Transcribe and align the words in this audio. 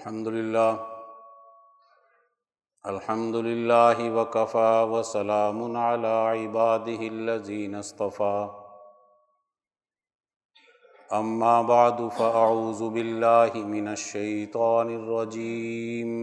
الحمد 0.00 0.26
للہ 0.26 0.76
الحمد 2.82 3.34
للہ 3.34 3.98
وکفا 4.14 4.82
وسلام 4.82 5.76
على 5.76 6.12
عباده 6.28 7.08
الذين 7.08 7.74
اصطفى. 7.74 8.46
اما 11.10 11.60
بعد 11.62 12.00
فاعوذ 12.16 12.80
باللہ 12.82 13.66
من 13.66 13.88
الشیطان 13.88 14.94
الرجیم 14.94 16.16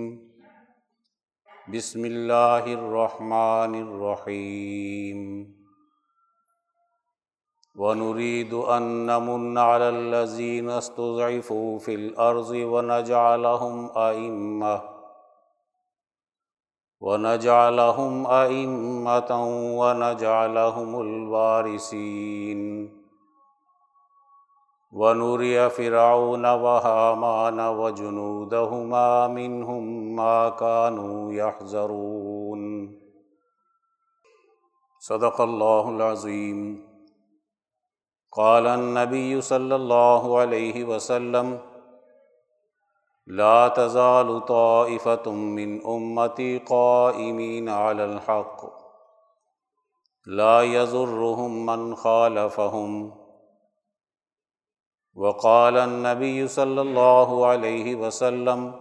بسم 1.68 2.04
اللہ 2.04 2.73
الرحمن 2.73 3.82
الرحیم 3.82 5.44
ونريد 7.78 8.54
أن 8.54 9.05
نمن 9.05 9.57
على 9.57 9.89
الذين 9.89 10.70
استضعفوا 10.70 11.80
في 11.80 11.96
الأرض 11.96 12.50
ونجعلهم 12.50 13.89
أئمة 13.98 14.82
ونجعلهم 17.00 18.28
أئمة 18.28 19.32
ونجعلهم 19.79 21.02
الوارثين. 21.02 22.61
ونري 24.91 25.69
فرعون 25.69 26.46
وهامان 26.46 27.60
وجنودهما 27.60 29.28
منهم 29.28 30.16
ما 30.16 30.50
كانوا 30.50 31.33
يحذرون. 31.33 32.91
صدق 35.00 35.41
الله 35.41 35.89
العظيم. 35.89 36.86
قال 38.38 38.67
النبي 38.67 39.41
صلى 39.41 39.75
الله 39.75 40.39
عليه 40.39 40.83
وسلم، 40.83 41.59
لا 43.27 43.67
تزال 43.67 44.45
طائفة 44.45 45.31
من 45.31 45.86
أمتي 45.86 46.58
قائمين 46.58 47.69
على 47.69 48.05
الحق، 48.05 48.66
لا 50.25 50.61
يضرهم 50.61 51.66
من 51.66 51.95
خالفهم. 51.95 53.13
وقال 55.16 55.77
النبي 55.77 56.47
صلى 56.47 56.81
الله 56.81 57.45
عليه 57.45 57.95
وسلم، 57.95 58.73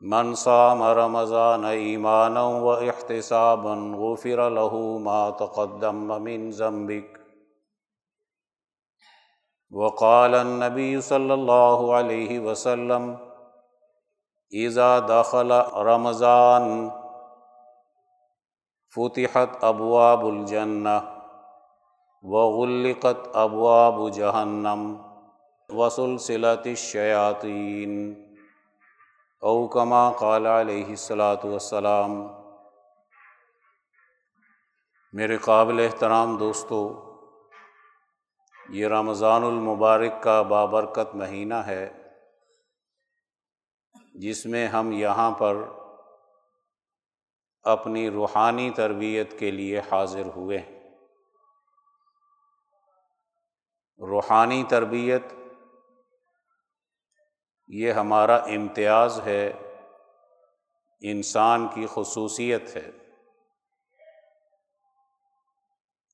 من 0.00 0.34
صام 0.34 0.82
رمضان 0.82 1.64
إيمانا 1.64 2.42
واحتسابا 2.42 3.94
غفر 3.96 4.48
له 4.48 4.98
ما 4.98 5.30
تقدم 5.30 6.22
من 6.22 6.50
ذنبك 6.50 7.19
وقال 9.72 10.34
النبی 10.34 11.00
صلی 11.00 11.30
اللہ 11.30 11.82
علیہ 11.96 12.38
وسلم 12.40 13.10
ایزا 14.52 14.98
داخل 15.08 15.52
رمضان، 15.86 16.88
فتحت 18.94 19.64
ابواب 19.64 20.24
الجنہ 20.26 20.98
وغلقت 22.24 23.28
ابواب 23.32 24.00
جہنم 24.14 24.82
وسلسلت 25.68 26.66
الشیاطین 26.66 27.92
او 29.42 29.66
کما 29.68 30.10
قال 30.12 30.46
علیہ 30.46 30.86
السلاۃ 30.86 31.44
والسلام، 31.44 32.20
میرے 35.14 35.36
قابل 35.36 35.80
احترام 35.80 36.36
دوستو 36.36 36.80
یہ 38.70 38.88
رمضان 38.88 39.42
المبارک 39.42 40.22
کا 40.22 40.42
بابرکت 40.42 41.14
مہینہ 41.14 41.54
ہے، 41.54 41.90
جس 44.14 44.46
میں 44.46 44.68
ہم 44.68 44.92
یہاں 44.92 45.30
پر 45.30 45.56
اپنی 47.62 48.10
روحانی 48.10 48.70
تربیت 48.70 49.38
کے 49.38 49.50
لیے 49.50 49.78
حاضر 49.78 50.26
ہوئے 50.36 50.58
روحانی 54.00 54.64
تربیت، 54.68 55.22
یہ 57.68 57.92
ہمارا 57.92 58.36
امتیاز 58.36 59.20
ہے، 59.24 59.52
انسان 61.00 61.68
کی 61.68 61.86
خصوصیت 61.90 62.76
ہے۔ 62.76 62.90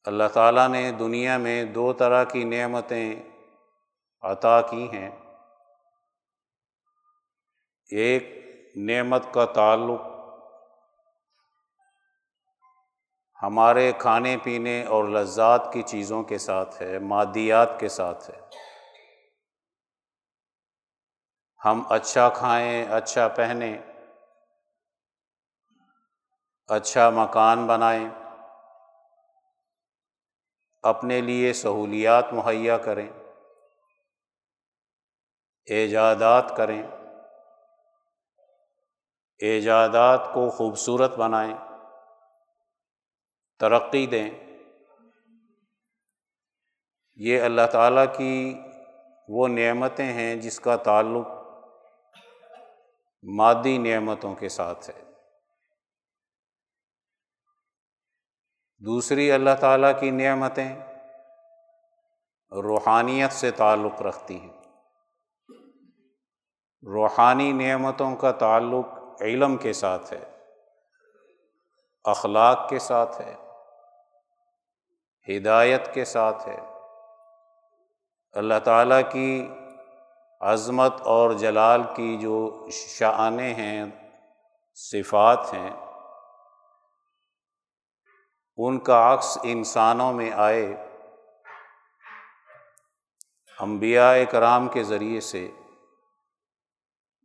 اللہ 0.07 0.29
تعالیٰ 0.33 0.69
نے 0.69 0.93
دنیا 0.93 1.39
میں 1.39 1.65
دو 1.65 1.93
طرح 1.93 2.25
کی 2.25 2.45
نعمتیں 2.45 3.15
عطا 4.21 4.61
کی 4.61 4.91
ہیں۔ 4.93 5.11
ایک 7.91 8.47
نعمت 8.77 9.23
کا 9.33 9.45
تعلق 9.45 10.01
ہمارے 13.43 13.93
کھانے 13.99 14.37
پینے 14.43 14.85
اور 14.85 15.05
لذات 15.05 15.73
کی 15.73 15.83
چیزوں 15.83 16.23
کے 16.23 16.39
ساتھ 16.39 16.83
ہے، 16.83 16.99
مادیات 16.99 17.81
کے 17.81 17.89
ساتھ 17.89 18.31
ہے۔ 18.31 18.41
ہم 21.65 21.83
اچھا 21.89 22.29
کھائیں 22.29 22.87
اچھا 22.87 23.29
پہنیں 23.29 23.79
اچھا 26.67 27.11
مکان 27.11 27.67
بنائیں۔ 27.67 28.26
اپنے 30.87 31.21
لیے 31.21 31.53
سہولیات 31.53 32.33
مہیا 32.33 32.79
کریں، 32.79 33.09
ایجادات 35.67 36.57
کریں، 36.57 36.83
ایجادات 39.39 40.33
کو 40.35 40.51
خوبصورت 40.51 41.17
بنائیں، 41.17 41.55
ترقی 43.59 44.07
دیں۔ 44.07 44.31
یہ 47.15 47.43
اللہ 47.43 47.67
تعالیٰ 47.73 48.05
کی 48.17 48.59
وہ 49.29 49.49
نعمتیں 49.49 50.13
ہیں 50.13 50.37
جس 50.37 50.61
کا 50.61 50.77
تعلق 50.77 51.27
مادی 53.23 53.79
نعمتوں 53.79 54.35
کے 54.35 54.49
ساتھ 54.49 54.91
ہے۔ 54.91 55.06
دوسری 58.79 59.33
اللہ 59.33 59.51
تعالیٰ 59.61 60.01
کی 60.01 60.11
نعمتیں 60.11 60.75
روحانیت 62.53 63.33
سے 63.33 63.51
تعلق 63.51 64.03
رکھتی 64.03 64.41
ہیں۔ 64.41 64.53
روحانی 66.83 67.53
نعمتوں 67.53 68.17
کا 68.17 68.33
تعلق 68.33 68.87
علم 69.21 69.57
کے 69.57 69.73
ساتھ 69.73 70.13
ہے، 70.13 70.45
اخلاق 72.05 72.69
کے 72.69 72.79
ساتھ 72.79 73.21
ہے، 73.21 73.35
ہدایت 75.29 75.95
کے 75.95 76.05
ساتھ 76.05 76.49
ہے۔ 76.49 76.61
اللہ 78.33 78.59
تعالیٰ 78.65 79.01
کی 79.13 79.49
عظمت 80.41 81.01
اور 81.01 81.31
جلال 81.31 81.83
کی 81.97 82.17
جو 82.17 82.67
شعانیں 82.71 83.55
ہیں، 83.55 83.85
صفات 84.75 85.55
ہیں 85.55 85.86
ان 88.57 88.79
کا 88.79 89.15
عکس 89.15 89.39
انسانوں 89.43 90.13
میں 90.13 90.31
آئے 90.33 90.87
انبیاء 93.61 94.15
کرام 94.31 94.69
کے 94.69 94.83
ذریعے 94.83 95.21
سے، 95.21 95.51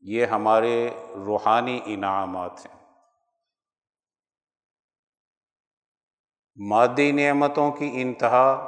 یہ 0.02 0.26
ہمارے 0.26 0.90
روحانی 1.26 1.80
انعامات 1.86 2.66
ہیں۔ 2.66 2.86
مادی 6.56 7.12
نعمتوں 7.12 7.72
کی 7.72 7.92
انتہا، 7.94 8.68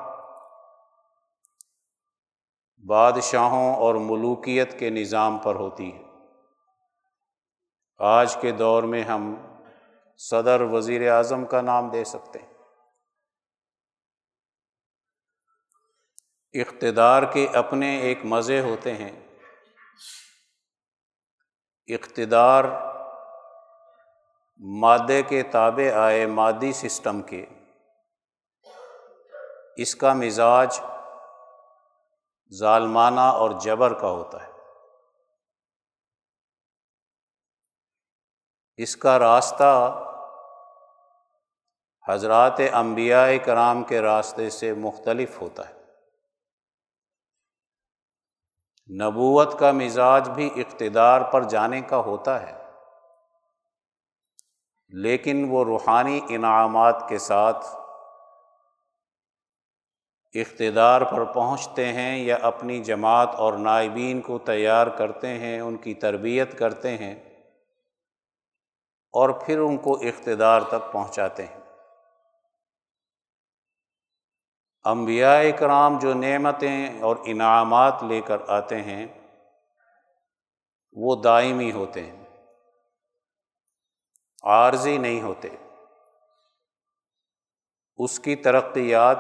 بادشاہوں 2.88 3.76
اور 3.76 3.96
ملوکیت 3.96 4.80
کے 4.80 4.90
نظام 4.90 5.38
پر 5.38 5.56
ہوتی 5.56 5.94
ہے۔ 5.94 6.04
آج 7.98 8.38
کے 8.42 8.52
دور 8.52 8.84
میں 8.84 9.04
ہم 9.04 9.36
صدر 10.18 10.62
وزیر 10.62 11.12
اعظم 11.12 11.46
کا 11.46 11.62
نام 11.62 11.90
دے 11.90 12.04
سکتے 12.04 12.40
ہیں۔ 12.40 12.53
اقتدار 16.54 17.24
کے 17.24 17.48
اپنے 17.54 18.00
ایک 18.00 18.26
مزے 18.26 18.60
ہوتے 18.60 18.94
ہیں۔ 18.94 19.28
اقتدار 21.88 22.64
مادے 24.58 25.24
کے 25.24 25.44
تابع 25.44 25.98
آئے 25.98 26.26
مادی 26.26 26.74
سسٹم 26.74 27.22
کے۔ 27.22 27.46
اس 29.78 29.96
کا 29.96 30.14
مزاج 30.14 30.80
ظالمانہ 32.60 33.20
اور 33.20 33.52
جبر 33.62 33.94
کا 33.94 34.08
ہوتا 34.08 34.48
ہے۔ 34.48 34.52
اس 38.78 38.98
کا 38.98 39.20
راستہ 39.20 40.04
حضرات 42.10 42.60
انبیاء 42.74 43.28
کرام 43.46 43.84
کے 43.84 44.02
راستے 44.02 44.50
سے 44.50 44.74
مختلف 44.74 45.42
ہوتا 45.42 45.70
ہے۔ 45.70 45.83
نبوت 48.92 49.60
کا 49.60 49.72
مزاج 49.72 50.30
بھی 50.30 50.50
اقتدار 50.56 51.22
پر 51.22 51.44
جانے 51.44 51.82
کا 51.82 51.98
ہوتا 51.98 52.42
ہے۔ 52.42 52.64
لیکن 54.90 55.48
وہ 55.50 55.64
روحانی 55.64 56.20
انعامات 56.30 57.10
کے 57.10 57.18
ساتھ 57.18 57.66
اقتدار 60.34 61.02
پر 61.02 61.24
پہنچتے 61.24 61.94
ہیں 61.94 62.18
یا 62.18 62.38
اپنی 62.42 62.84
جماعت 62.84 63.36
اور 63.36 63.54
نائبین 63.54 64.22
کو 64.22 64.38
تیار 64.38 64.88
کرتے 64.88 65.28
ہیں، 65.28 65.60
ان 65.60 65.78
کی 65.78 65.94
تربیت 65.94 66.60
کرتے 66.60 66.98
ہیں 66.98 67.16
اور 69.14 69.30
پھر 69.30 69.60
ان 69.60 69.78
کو 69.78 69.94
اقتدار 69.94 70.62
تک 70.62 70.92
پہنچاتے 70.92 71.46
ہیں۔ 71.46 71.63
انبیاء 74.86 75.42
کرام 75.60 76.00
جو 76.00 76.14
نعمتیں 76.14 77.02
اور 77.02 77.16
انعامات 77.26 78.04
لے 78.04 78.22
کر 78.22 78.38
آتے 78.48 78.82
ہیں، 78.82 79.08
وہ 80.92 81.16
دائمی 81.16 81.72
ہوتے 81.72 82.06
ہیں، 82.06 82.24
عارضی 84.44 84.98
نہیں 84.98 85.22
ہوتے۔ 85.22 85.50
اس 87.98 88.20
کی 88.20 88.36
ترقیات 88.36 89.18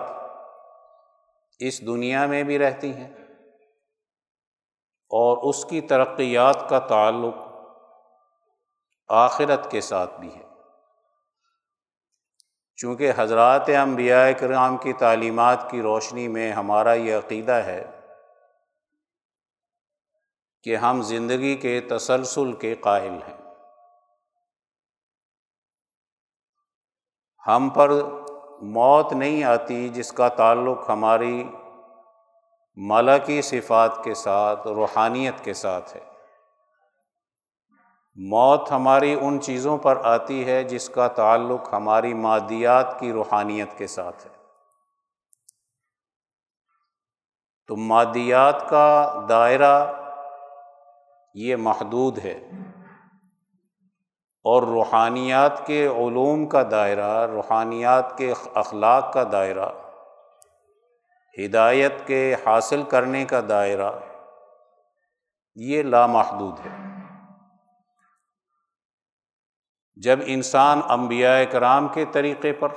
اس 1.59 1.85
دنیا 1.85 2.25
میں 2.25 2.43
بھی 2.43 2.59
رہتی 2.59 2.93
ہیں 2.93 3.13
اور 5.11 5.37
اس 5.49 5.65
کی 5.65 5.81
ترقیات 5.81 6.69
کا 6.69 6.79
تعلق 6.79 7.35
آخرت 9.09 9.71
کے 9.71 9.81
ساتھ 9.81 10.19
بھی 10.19 10.35
ہے۔ 10.35 10.52
چونکہ 12.75 13.11
حضرات 13.17 13.69
انبیاء 13.69 14.29
کرام 14.39 14.77
کی 14.77 14.93
تعلیمات 14.93 15.71
کی 15.71 15.81
روشنی 15.81 16.27
میں 16.27 16.51
ہمارا 16.51 16.93
یہ 16.93 17.15
عقیدہ 17.15 17.51
ہے 17.51 17.85
کہ 20.63 20.75
ہم 20.75 21.01
زندگی 21.01 21.55
کے 21.55 21.81
تسلسل 21.81 22.53
کے 22.53 22.75
قائل 22.75 23.13
ہیں۔ 23.13 23.37
ہم 27.47 27.69
پر 27.69 27.89
موت 28.61 29.13
نہیں 29.13 29.43
آتی 29.43 29.89
جس 29.89 30.11
کا 30.11 30.27
تعلق 30.27 30.89
ہماری 30.89 31.43
ملکی 32.75 33.41
صفات 33.41 34.03
کے 34.03 34.13
ساتھ، 34.13 34.67
روحانیت 34.67 35.43
کے 35.43 35.53
ساتھ 35.53 35.95
ہے۔ 35.95 36.12
موت 38.15 38.71
ہماری 38.71 39.17
ان 39.21 39.41
چیزوں 39.41 39.77
پر 39.77 40.01
آتی 40.03 40.45
ہے 40.45 40.63
جس 40.63 40.89
کا 40.89 41.07
تعلق 41.07 41.73
ہماری 41.73 42.13
مادیات 42.13 42.99
کی 42.99 43.11
روحانیت 43.11 43.77
کے 43.77 43.87
ساتھ 43.87 44.27
ہے۔ 44.27 44.31
تو 47.67 47.75
مادیات 47.75 48.69
کا 48.69 49.13
دائرہ 49.29 49.93
یہ 51.33 51.55
محدود 51.55 52.17
ہے 52.17 52.49
اور 54.43 54.63
روحانیات 54.63 55.67
کے 55.67 55.87
علوم 55.87 56.45
کا 56.45 56.63
دائرہ، 56.71 57.27
روحانیات 57.27 58.17
کے 58.17 58.33
اخلاق 58.53 59.13
کا 59.13 59.23
دائرہ، 59.31 59.69
ہدایت 61.45 62.07
کے 62.07 62.35
حاصل 62.45 62.83
کرنے 62.83 63.25
کا 63.25 63.41
دائرہ، 63.49 63.91
یہ 65.55 65.83
لامحدود 65.83 66.59
ہے۔ 66.59 66.82
جب 69.95 70.19
انسان 70.25 70.81
انبیاء 70.89 71.43
کرام 71.51 71.87
کے 71.87 72.05
طریقے 72.05 72.53
پر 72.53 72.69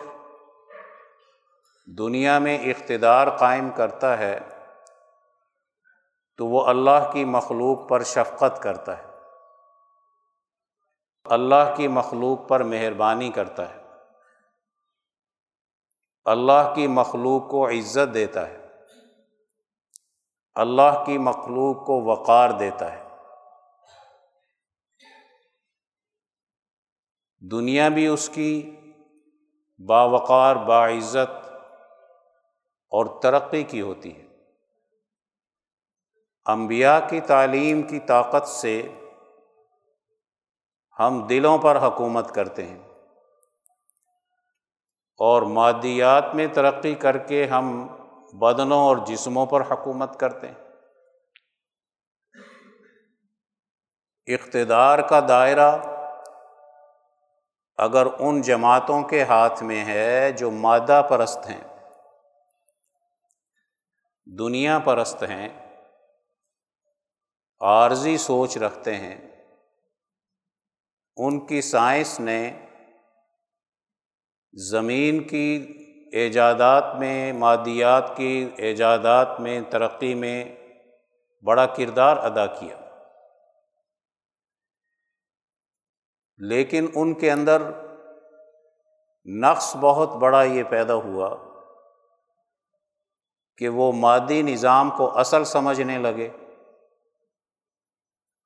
دنیا 1.98 2.38
میں 2.38 2.58
اقتدار 2.58 3.36
قائم 3.36 3.70
کرتا 3.70 4.18
ہے، 4.18 4.40
تو 6.36 6.46
وہ 6.46 6.66
اللہ 6.66 7.10
کی 7.12 7.24
مخلوق 7.24 7.88
پر 7.88 8.02
شفقت 8.02 8.62
کرتا 8.62 8.98
ہے۔ 8.98 9.06
اللہ 11.24 11.74
کی 11.76 11.88
مخلوق 11.88 12.48
پر 12.48 12.62
مہربانی 12.62 13.30
کرتا 13.30 13.74
ہے۔ 13.74 13.82
اللہ 16.24 16.74
کی 16.74 16.86
مخلوق 16.86 17.50
کو 17.50 17.68
عزت 17.68 18.14
دیتا 18.14 18.48
ہے۔ 18.48 18.66
اللہ 20.54 21.04
کی 21.06 21.18
مخلوق 21.18 21.86
کو 21.86 22.02
وقار 22.04 22.50
دیتا 22.50 22.92
ہے۔ 22.92 23.05
دنیا 27.40 27.88
بھی 27.88 28.06
اس 28.06 28.28
کی 28.28 28.76
باوقار، 29.86 30.56
باعزت 30.56 31.48
اور 32.90 33.20
ترقی 33.20 33.62
کی 33.62 33.80
ہوتی 33.80 34.16
ہے۔ 34.16 34.26
انبیاء 36.46 36.98
کی 37.10 37.20
تعلیم 37.20 37.82
کی 37.82 38.00
طاقت 38.00 38.48
سے 38.48 38.88
ہم 40.98 41.26
دلوں 41.26 41.58
پر 41.58 41.76
حکومت 41.76 42.34
کرتے 42.34 42.66
ہیں 42.66 42.82
اور 45.18 45.42
مادیات 45.42 46.34
میں 46.34 46.46
ترقی 46.46 46.94
کر 46.94 47.18
کے 47.18 47.46
ہم 47.46 47.86
بدنوں 48.32 48.78
اور 48.78 48.96
جسموں 49.06 49.46
پر 49.46 49.60
حکومت 49.60 50.20
کرتے 50.20 50.48
ہیں۔ 50.48 50.66
اقتدار 54.26 54.98
کا 54.98 55.20
دائرہ 55.28 55.95
اگر 57.78 58.06
ان 58.18 58.42
جماعتوں 58.42 59.02
کے 59.02 59.22
ہاتھ 59.22 59.62
میں 59.62 59.84
ہے 59.84 60.32
جو 60.32 60.50
مادہ 60.50 61.02
پرست 61.10 61.46
ہیں، 61.46 61.60
دنیا 64.38 64.78
پرست 64.78 65.22
ہیں، 65.22 65.48
عارضی 67.60 68.16
سوچ 68.16 68.56
رکھتے 68.56 68.94
ہیں، 68.96 69.16
ان 71.16 71.46
کی 71.46 71.60
سائنس 71.60 72.20
نے 72.20 72.52
زمین 74.52 75.22
کی 75.24 75.72
ایجادات 76.12 76.94
میں، 76.94 77.32
مادیات 77.32 78.16
کی 78.16 78.50
ایجادات 78.56 79.40
میں، 79.40 79.60
ترقی 79.70 80.14
میں 80.14 80.44
بڑا 81.44 81.66
کردار 81.66 82.16
ادا 82.16 82.46
کیا۔ 82.46 82.76
لیکن 86.38 86.86
ان 86.94 87.14
کے 87.14 87.30
اندر 87.30 87.62
نقص 89.24 89.76
بہت 89.80 90.08
بڑا 90.08 90.42
یہ 90.42 90.62
پیدا 90.62 90.94
ہوا 90.94 91.36
کہ 93.58 93.68
وہ 93.68 93.92
مادی 93.92 94.42
نظام 94.42 94.90
کو 94.90 95.18
اصل 95.18 95.44
سمجھنے 95.44 95.98
لگے، 95.98 96.28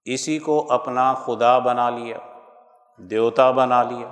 اسی 0.05 0.39
کو 0.39 0.73
اپنا 0.73 1.15
خدا 1.15 1.59
بنا 1.59 1.91
لیا، 1.91 2.19
دیوتا 2.97 3.51
بنا 3.51 3.83
لیا۔ 3.83 4.09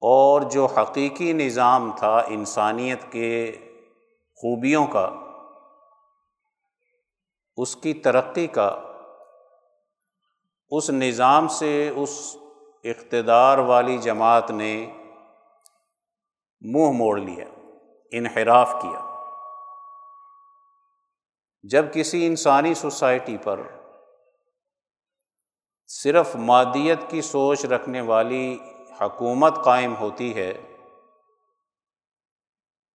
اور 0.00 0.40
جو 0.40 0.66
حقیقی 0.66 1.32
نظام 1.32 1.92
تھا 1.98 2.18
انسانیت 2.18 2.98
کے 3.10 3.52
خوبیوں 4.36 4.86
کا، 4.86 5.10
اس 7.56 7.76
کی 7.76 7.94
ترقی 7.94 8.46
کا 8.46 8.91
اس 10.76 10.90
نظام 10.90 11.48
سے 11.48 11.92
اس 11.96 12.36
اقتدار 12.84 13.58
والی 13.58 13.98
جماعت 13.98 14.50
نے 14.50 14.92
منہ 16.60 16.92
موڑ 16.92 17.18
لیا، 17.20 17.44
انحراف 18.12 18.72
کیا۔ 18.82 19.00
جب 21.62 21.92
کسی 21.92 22.26
انسانی 22.26 22.74
سوسائٹی 22.74 23.36
پر 23.36 23.60
صرف 25.86 26.36
مادیت 26.36 26.98
کی 27.08 27.22
سوچ 27.22 27.64
رکھنے 27.64 28.00
والی 28.00 28.58
حکومت 29.00 29.64
قائم 29.64 29.94
ہوتی 30.00 30.34
ہے، 30.36 30.52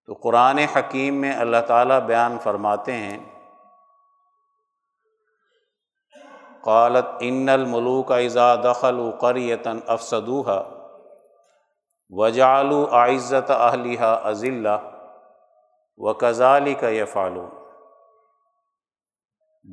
تو 0.04 0.14
قرآن 0.14 0.58
حکیم 0.58 1.14
میں 1.14 1.32
اللہ 1.32 1.60
تعالیٰ 1.66 2.00
بیان 2.00 2.38
فرماتے 2.42 2.92
ہیں 2.92 3.18
قالت 6.66 7.04
ان 7.20 7.48
الملوک 7.48 8.12
اذا 8.12 8.54
دخل 8.54 9.10
قریتاً 9.20 9.78
افسدوحا 9.86 10.62
وجالو 12.10 12.88
عزت 12.90 13.50
اہلیہ 13.50 14.00
عزلہ 14.00 14.78
و 15.96 16.12
کزالی 16.12 16.74
کا 16.74 16.88
یہ 16.88 17.04
فالو 17.04 17.48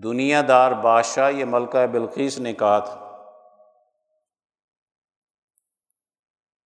دنیا 0.04 0.42
دار 0.48 0.72
بادشاہ 0.72 1.32
یہ 1.32 1.46
ملکہ 1.46 1.88
بلقیس 1.88 2.38
نے 2.38 2.54
کہا 2.54 2.80
تھا۔ 2.80 3.00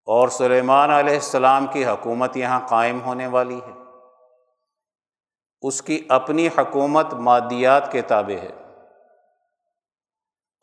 اور 0.05 0.27
سلیمان 0.27 0.89
علیہ 0.89 1.13
السلام 1.13 1.65
کی 1.67 1.85
حکومت 1.85 2.37
یہاں 2.37 2.67
قائم 2.67 3.01
ہونے 3.01 3.27
والی 3.27 3.59
ہے۔ 3.67 3.71
اس 5.61 5.81
کی 5.81 6.05
اپنی 6.09 6.47
حکومت 6.47 7.13
مادیات 7.13 7.91
کے 7.91 8.01
تابع 8.01 8.43
ہے۔ 8.43 8.66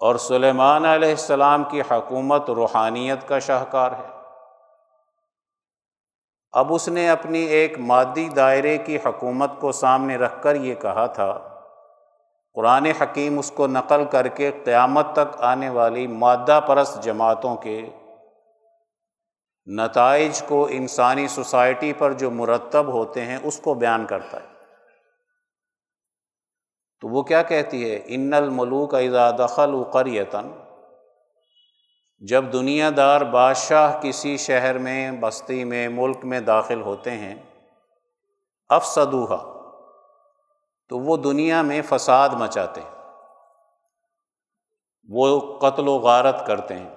اور 0.01 0.17
سلیمان 0.17 0.85
علیہ 0.85 1.11
السلام 1.11 1.65
کی 1.65 1.81
حکومت 1.81 2.51
روحانیت 2.51 3.29
کا 3.29 3.39
شاہکار 3.39 3.91
ہے۔ 3.91 4.09
اب 6.53 6.75
اس 6.75 6.89
نے 6.89 7.09
اپنی 7.11 7.39
ایک 7.39 7.79
مادی 7.79 8.29
دائرے 8.29 8.79
کی 8.79 8.97
حکومت 8.97 9.51
کو 9.61 9.73
سامنے 9.73 10.17
رکھ 10.17 10.43
کر 10.43 10.55
یہ 10.55 10.75
کہا 10.75 11.07
تھا، 11.07 11.39
قرآن 12.55 12.87
حکیم 12.87 13.39
اس 13.39 13.51
کو 13.51 13.67
نقل 13.67 14.05
کر 14.05 14.29
کے 14.29 14.51
قیامت 14.65 15.07
تک 15.13 15.43
آنے 15.43 15.69
والی 15.69 16.07
مادہ 16.07 16.61
پرست 16.67 17.03
جماعتوں 17.03 17.57
کے 17.57 17.81
نتائج 19.67 20.43
کو 20.43 20.67
انسانی 20.71 21.29
سوسائٹی 21.29 21.93
پر 21.93 22.13
جو 22.13 22.31
مرتب 22.31 22.87
ہوتے 22.87 23.25
ہیں 23.25 23.39
اس 23.43 23.59
کو 23.59 23.75
بیان 23.75 24.07
کرتا 24.07 24.41
ہے۔ 24.41 24.54
تو 27.05 27.09
وہ 27.09 27.23
کیا 27.23 27.43
کہتی 27.43 27.91
ہے؟ 27.91 28.01
ان 28.07 28.33
الملوک 28.35 28.95
اذا 28.95 29.31
دخل 29.31 29.73
قریتن 29.93 30.47
جب 32.23 32.45
دنیا 32.53 32.91
دار 32.97 33.21
بادشاہ 33.21 33.99
کسی 34.01 34.37
شہر 34.37 34.79
میں، 34.79 35.13
بستی 35.13 35.65
میں، 35.65 35.89
ملک 35.89 36.25
میں 36.25 36.41
داخل 36.41 36.81
ہوتے 36.81 37.11
ہیں 37.11 37.35
افسدوہا 38.71 39.37
تو 40.89 40.99
وہ 40.99 41.17
دنیا 41.17 41.63
میں 41.63 41.81
فساد 41.89 42.29
مچاتے 42.29 42.81
ہیں، 42.81 42.91
وہ 45.09 45.59
قتل 45.59 45.89
و 45.89 45.97
غارت 45.99 46.47
کرتے 46.47 46.75
ہیں۔ 46.75 46.91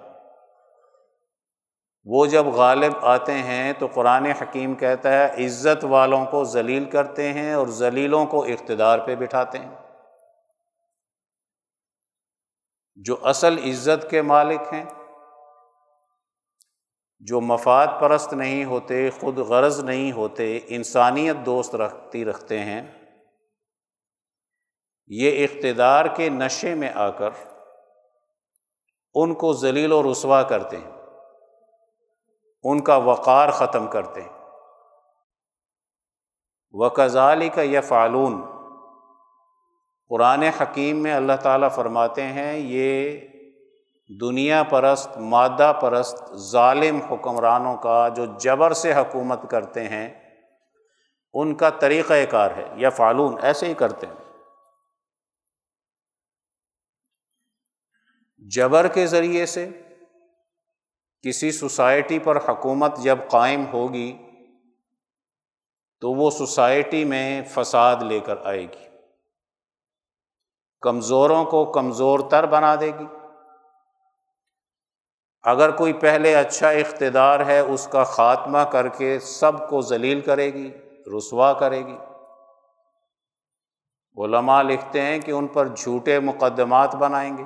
وہ 2.07 2.25
جب 2.25 2.45
غالب 2.45 2.93
آتے 3.01 3.33
ہیں 3.33 3.73
تو 3.73 3.87
قرآن 3.93 4.25
حکیم 4.25 4.75
کہتا 4.75 5.13
ہے، 5.13 5.45
عزت 5.45 5.83
والوں 5.85 6.25
کو 6.25 6.43
ذلیل 6.43 6.85
کرتے 6.85 7.33
ہیں 7.33 7.53
اور 7.53 7.67
ذلیلوں 7.67 8.25
کو 8.25 8.43
اقتدار 8.43 8.99
پہ 8.99 9.15
بٹھاتے 9.15 9.57
ہیں۔ 9.57 9.86
جو 13.05 13.15
اصل 13.23 13.57
عزت 13.57 14.09
کے 14.09 14.21
مالک 14.21 14.73
ہیں، 14.73 14.85
جو 17.19 17.41
مفاد 17.41 17.87
پرست 17.99 18.33
نہیں 18.33 18.65
ہوتے، 18.65 19.09
خود 19.09 19.37
غرض 19.37 19.79
نہیں 19.79 20.11
ہوتے، 20.11 20.59
انسانیت 20.67 21.35
دوست 21.45 21.75
رکھتی 21.75 22.25
رکھتے 22.25 22.59
ہیں، 22.59 23.11
یہ 25.07 25.45
اقتدار 25.45 26.05
کے 26.05 26.29
نشے 26.29 26.75
میں 26.75 26.89
آ 26.95 27.09
کر 27.09 27.29
ان 29.15 29.33
کو 29.33 29.53
ذلیل 29.53 29.91
و 29.91 30.11
رسوا 30.11 30.43
کرتے 30.43 30.77
ہیں، 30.77 30.91
ان 32.63 32.83
کا 32.83 32.95
وقار 32.95 33.49
ختم 33.49 33.87
کرتے 33.87 34.21
ہیں۔ 34.21 34.37
وکزالی 36.71 37.49
کا 37.49 37.61
یہ 37.61 37.81
فعلون 37.81 38.56
قرآن 40.09 40.43
حکیم 40.43 41.03
میں 41.03 41.13
اللہ 41.13 41.33
تعالیٰ 41.41 41.71
فرماتے 41.71 42.23
ہیں، 42.23 42.57
یہ 42.57 43.19
دنیا 44.21 44.63
پرست، 44.63 45.17
مادہ 45.17 45.73
پرست، 45.81 46.35
ظالم 46.35 47.01
حکمرانوں 47.01 47.77
کا 47.77 48.09
جو 48.09 48.25
جبر 48.39 48.73
سے 48.73 48.93
حکومت 48.93 49.39
کرتے 49.49 49.83
ہیں، 49.83 50.37
ان 51.33 51.55
کا 51.55 51.69
طریقۂ 51.69 52.13
کار 52.29 52.51
ہے 52.51 52.65
یا 52.75 52.89
فعلون 52.89 53.35
ایسے 53.41 53.65
ہی 53.65 53.73
کرتے 53.73 54.07
ہیں۔ 54.07 54.13
جبر 58.37 58.87
کے 58.87 59.07
ذریعے 59.07 59.45
سے 59.45 59.69
کسی 61.21 61.51
سوسائٹی 61.51 62.19
پر 62.19 62.49
حکومت 62.49 62.97
جب 62.97 63.17
قائم 63.29 63.65
ہوگی، 63.73 64.17
تو 66.01 66.11
وہ 66.11 66.31
سوسائٹی 66.31 67.05
میں 67.05 67.43
فساد 67.43 67.95
لے 67.95 68.19
کر 68.19 68.35
آئے 68.43 68.65
گی۔ 68.65 68.86
کمزوروں 70.81 71.45
کو 71.45 71.65
کمزور 71.65 72.19
تر 72.19 72.45
بنا 72.45 72.75
دے 72.75 72.91
گی۔ 72.99 73.05
اگر 75.43 75.71
کوئی 75.71 75.93
پہلے 75.93 76.35
اچھا 76.35 76.69
اقتدار 76.69 77.45
ہے، 77.45 77.59
اس 77.59 77.87
کا 77.91 78.03
خاتمہ 78.03 78.57
کر 78.57 78.87
کے 78.87 79.19
سب 79.19 79.69
کو 79.69 79.81
ذلیل 79.81 80.21
کرے 80.21 80.53
گی، 80.53 80.73
رسوا 81.17 81.53
کرے 81.53 81.85
گی۔ 81.85 81.97
علماء 84.17 84.61
لکھتے 84.61 85.01
ہیں 85.01 85.19
کہ 85.19 85.31
ان 85.31 85.47
پر 85.47 85.67
جھوٹے 85.67 86.19
مقدمات 86.19 86.95
بنائیں 86.95 87.37
گے، 87.37 87.43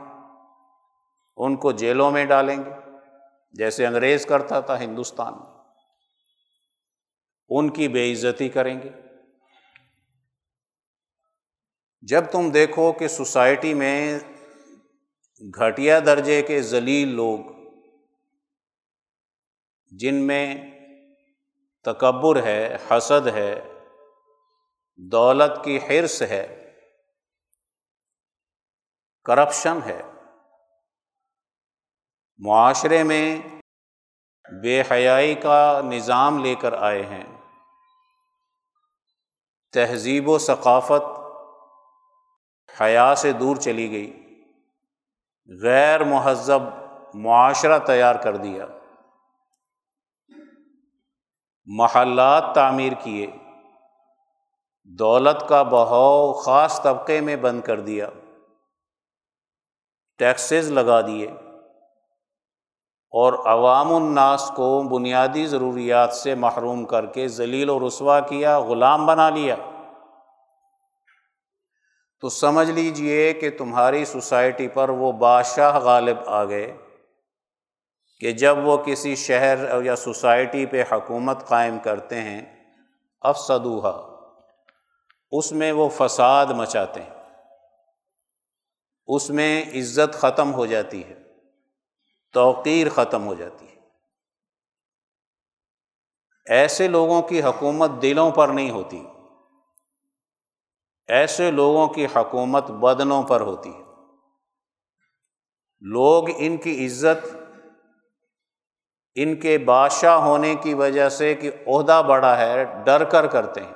ان 1.37 1.55
کو 1.55 1.71
جیلوں 1.71 2.11
میں 2.11 2.25
ڈالیں 2.25 2.57
گے، 2.57 2.71
جیسے 3.51 3.87
انگریز 3.87 4.25
کرتا 4.25 4.59
تھا 4.59 4.79
ہندوستان 4.79 5.33
میں۔ 5.33 5.51
ان 7.49 7.69
کی 7.69 7.87
بے 7.87 8.11
عزتی 8.11 8.49
کریں 8.49 8.81
گے۔ 8.81 8.89
جب 12.03 12.23
تم 12.31 12.49
دیکھو 12.51 12.91
کہ 12.91 13.07
سوسائٹی 13.07 13.73
میں 13.73 14.19
گھٹیا 15.59 15.99
درجے 15.99 16.41
کے 16.41 16.61
ذلیل 16.61 17.07
لوگ، 17.07 17.39
جن 19.91 20.15
میں 20.27 20.55
تکبر 21.85 22.41
ہے، 22.43 22.77
حسد 22.89 23.27
ہے، 23.27 23.53
دولت 24.99 25.63
کی 25.63 25.77
حرص 25.77 26.21
ہے، 26.21 26.43
کرپشن 29.25 29.79
ہے، 29.85 30.01
معاشرے 32.39 33.03
میں 33.03 33.37
بے 34.45 34.81
حیائی 34.91 35.35
کا 35.35 35.81
نظام 35.85 36.43
لے 36.43 36.55
کر 36.55 36.73
آئے 36.81 37.05
ہیں، 37.05 37.23
تہذیب 39.73 40.29
و 40.29 40.37
ثقافت 40.39 41.19
حیا 42.81 43.15
سے 43.15 43.33
دور 43.33 43.55
چلی 43.55 43.91
گئی، 43.91 44.21
غیر 45.63 46.03
مہذب 46.03 46.59
معاشرہ 47.13 47.79
تیار 47.79 48.15
کر 48.15 48.37
دیا۔ 48.37 48.65
محلات 51.65 52.55
تعمیر 52.55 52.93
کیے، 53.03 53.27
دولت 54.83 55.49
کا 55.49 55.63
بہاؤ 55.63 56.33
خاص 56.33 56.81
طبقے 56.81 57.21
میں 57.21 57.35
بند 57.35 57.61
کر 57.61 57.79
دیا۔ 57.79 58.09
ٹیکسز 60.17 60.71
لگا 60.71 61.01
دیے۔ 61.01 61.27
اور 63.11 63.33
عوام 63.45 63.93
الناس 63.93 64.51
کو 64.55 64.83
بنیادی 64.83 65.47
ضروریات 65.47 66.13
سے 66.13 66.35
محروم 66.35 66.85
کر 66.85 67.05
کے 67.05 67.27
ذلیل 67.27 67.69
و 67.69 67.87
رسوا 67.87 68.19
کیا، 68.19 68.59
غلام 68.59 69.05
بنا 69.05 69.29
لیا۔ 69.29 69.55
تو 72.21 72.29
سمجھ 72.29 72.71
لیجیے 72.71 73.33
کہ 73.33 73.49
تمہاری 73.57 74.05
سوسائٹی 74.05 74.67
پر 74.67 74.89
وہ 74.89 75.11
بادشاہ 75.11 75.79
غالب 75.79 76.17
آ 76.25 76.43
گئے 76.45 76.77
کہ 78.19 78.31
جب 78.31 78.57
وہ 78.57 78.77
کسی 78.77 79.15
شہر 79.15 79.83
یا 79.83 79.95
سوسائٹی 79.95 80.65
پہ 80.65 80.83
حکومت 80.91 81.47
قائم 81.47 81.79
کرتے 81.79 82.21
ہیں 82.21 82.69
افسدوہا 83.21 84.07
اس 85.31 85.51
میں 85.51 85.71
وہ 85.71 85.89
فساد 85.89 86.45
مچاتے 86.45 87.01
ہیں، 87.01 87.23
اس 89.07 89.29
میں 89.29 89.63
عزت 89.63 90.13
ختم 90.13 90.53
ہو 90.53 90.65
جاتی 90.65 91.03
ہے، 91.03 91.15
توقیر 92.33 92.89
ختم 92.89 93.25
ہو 93.25 93.33
جاتی 93.33 93.65
ہے۔ 93.65 93.79
ایسے 96.45 96.87
لوگوں 96.87 97.21
کی 97.21 97.43
حکومت 97.43 97.91
دلوں 98.01 98.31
پر 98.31 98.47
نہیں 98.47 98.69
ہوتی۔ 98.69 99.05
ایسے 101.11 101.51
لوگوں 101.51 101.87
کی 101.87 102.05
حکومت 102.05 102.71
بدنوں 102.71 103.23
پر 103.23 103.41
ہوتی 103.41 103.69
ہے۔ 103.69 103.81
لوگ 105.79 106.23
ان 106.37 106.57
کی 106.57 106.85
عزت، 106.85 107.35
ان 109.15 109.35
کے 109.35 109.57
بادشاہ 109.57 110.15
ہونے 110.15 110.55
کی 110.55 110.73
وجہ 110.73 111.09
سے 111.09 111.35
کہ 111.35 111.51
عہدہ 111.67 112.03
بڑا 112.07 112.37
ہے، 112.37 112.65
ڈر 112.83 113.03
کر 113.03 113.27
کرتے 113.27 113.61
ہیں۔ 113.61 113.73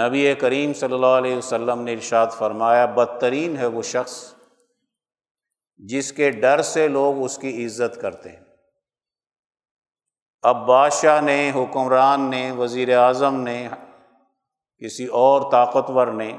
نبی 0.00 0.34
کریم 0.34 0.72
صلی 0.72 0.94
اللہ 0.94 1.06
علیہ 1.06 1.36
وسلم 1.36 1.82
نے 1.82 1.92
ارشاد 1.92 2.26
فرمایا، 2.26 2.86
بدترین 2.86 3.56
ہے 3.56 3.66
وہ 3.66 3.82
شخص 3.82 4.34
جس 5.76 6.12
کے 6.12 6.30
ڈر 6.30 6.62
سے 6.62 6.88
لوگ 6.88 7.24
اس 7.24 7.38
کی 7.38 7.66
عزت 7.66 8.00
کرتے 8.00 8.28
ہیں۔ 8.28 8.44
اب 10.42 10.66
بادشاہ 10.66 11.20
نے، 11.20 11.52
حکمران 11.54 12.20
نے، 12.20 12.52
وزیر 12.52 12.98
اعظم 12.98 13.40
نے 13.40 13.68
کسی 14.80 15.06
اور 15.06 15.52
طاقتور 15.52 16.06
نے 16.06 16.36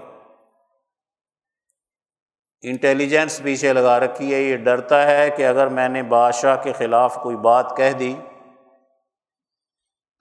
انٹیلیجنس 2.61 3.41
پیچھے 3.43 3.73
لگا 3.73 3.99
رکھی 3.99 4.33
ہے، 4.33 4.39
یہ 4.41 4.57
ڈرتا 4.57 5.07
ہے 5.07 5.29
کہ 5.29 5.47
اگر 5.47 5.67
میں 5.67 5.89
نے 5.89 6.03
بادشاہ 6.03 6.63
کے 6.63 6.73
خلاف 6.73 7.15
کوئی 7.15 7.35
بات 7.35 7.73
کہہ 7.77 7.91
دی 7.91 8.15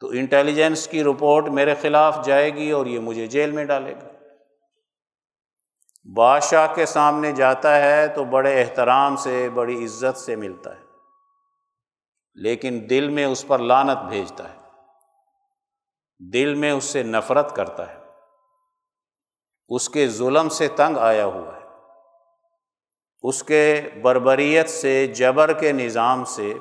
تو 0.00 0.08
انٹیلیجنس 0.08 0.88
کی 0.88 1.04
رپورٹ 1.04 1.48
میرے 1.48 1.74
خلاف 1.74 2.24
جائے 2.24 2.54
گی 2.54 2.70
اور 2.70 2.86
یہ 2.86 2.98
مجھے 2.98 3.26
جیل 3.26 3.50
میں 3.50 3.64
ڈالے 3.64 3.94
گا۔ 3.94 4.08
بادشاہ 6.16 6.74
کے 6.74 6.86
سامنے 6.86 7.32
جاتا 7.32 7.76
ہے 7.76 8.08
تو 8.08 8.24
بڑے 8.24 8.60
احترام 8.62 9.16
سے، 9.16 9.48
بڑی 9.48 9.84
عزت 9.84 10.18
سے 10.18 10.36
ملتا 10.36 10.76
ہے، 10.76 10.82
لیکن 12.34 12.86
دل 12.90 13.08
میں 13.08 13.24
اس 13.24 13.46
پر 13.46 13.58
لانت 13.58 14.02
بھیجتا 14.08 14.48
ہے۔ 14.48 14.58
دل 16.32 16.54
میں 16.54 16.72
اس 16.72 16.84
سے 16.84 17.02
نفرت 17.02 17.56
کرتا 17.56 17.94
ہے۔ 17.94 17.99
اس 19.70 19.88
کے 19.88 20.08
ظلم 20.08 20.48
سے 20.48 20.68
تنگ 20.68 20.96
آیا 20.96 21.24
ہوا 21.24 21.56
ہے۔ 21.56 21.60
اس 23.22 23.42
کے 23.42 23.80
بربریت 24.02 24.70
سے، 24.70 25.06
جبر 25.06 25.52
کے 25.52 25.72
نظام 25.72 26.24
سے 26.24 26.54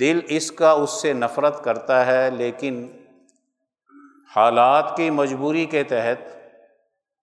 دل 0.00 0.20
اس 0.28 0.52
کا 0.52 0.70
اس 0.70 0.90
سے 0.90 1.12
نفرت 1.12 1.64
کرتا 1.64 2.06
ہے، 2.06 2.30
لیکن 2.30 3.04
حالات 4.36 4.96
کی 4.96 5.10
مجبوری 5.10 5.66
کے 5.66 5.84
تحت 5.84 6.36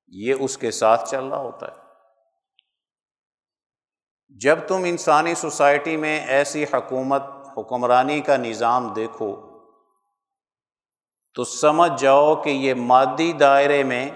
یہ 0.07 0.33
اس 0.39 0.57
کے 0.57 0.71
ساتھ 0.71 1.09
چل 1.09 1.25
رہا 1.25 1.37
ہوتا 1.37 1.67
ہے۔ 1.67 1.87
جب 4.29 4.59
تم 4.67 4.83
انسانی 4.85 5.35
سوسائٹی 5.35 5.97
میں 5.97 6.25
ایسی 6.25 6.63
حکومت، 6.63 7.23
حکمرانی 7.57 8.21
کا 8.21 8.37
نظام 8.37 8.93
دیکھو، 8.93 9.35
تو 11.35 11.43
سمجھ 11.43 12.01
جاؤ 12.01 12.35
کہ 12.35 12.49
یہ 12.49 12.73
مادی 12.73 13.33
دائرے 13.33 13.83
میں 13.83 14.09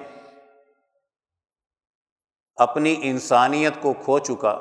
اپنی 2.61 2.95
انسانیت 3.01 3.81
کو 3.81 3.93
کھو 4.03 4.19
چکا 4.19 4.51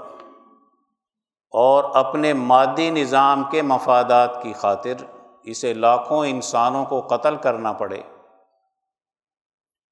اور 1.53 1.85
اپنے 1.95 2.33
مادی 2.33 2.91
نظام 2.91 3.43
کے 3.51 3.63
مفادات 3.63 4.43
کی 4.43 4.53
خاطر 4.53 5.05
اسے 5.45 5.73
لاکھوں 5.75 6.27
انسانوں 6.27 6.85
کو 6.85 7.01
قتل 7.07 7.37
کرنا 7.37 7.73
پڑے، 7.73 8.01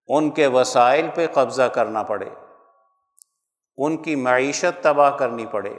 ان 0.08 0.30
کے 0.30 0.46
وسائل 0.46 1.08
پہ 1.14 1.26
قبضہ 1.32 1.62
کرنا 1.62 2.02
پڑے، 2.02 2.28
ان 3.78 3.96
کی 3.96 4.14
معیشت 4.16 4.82
تباہ 4.82 5.10
کرنی 5.10 5.46
پڑے، 5.46 5.74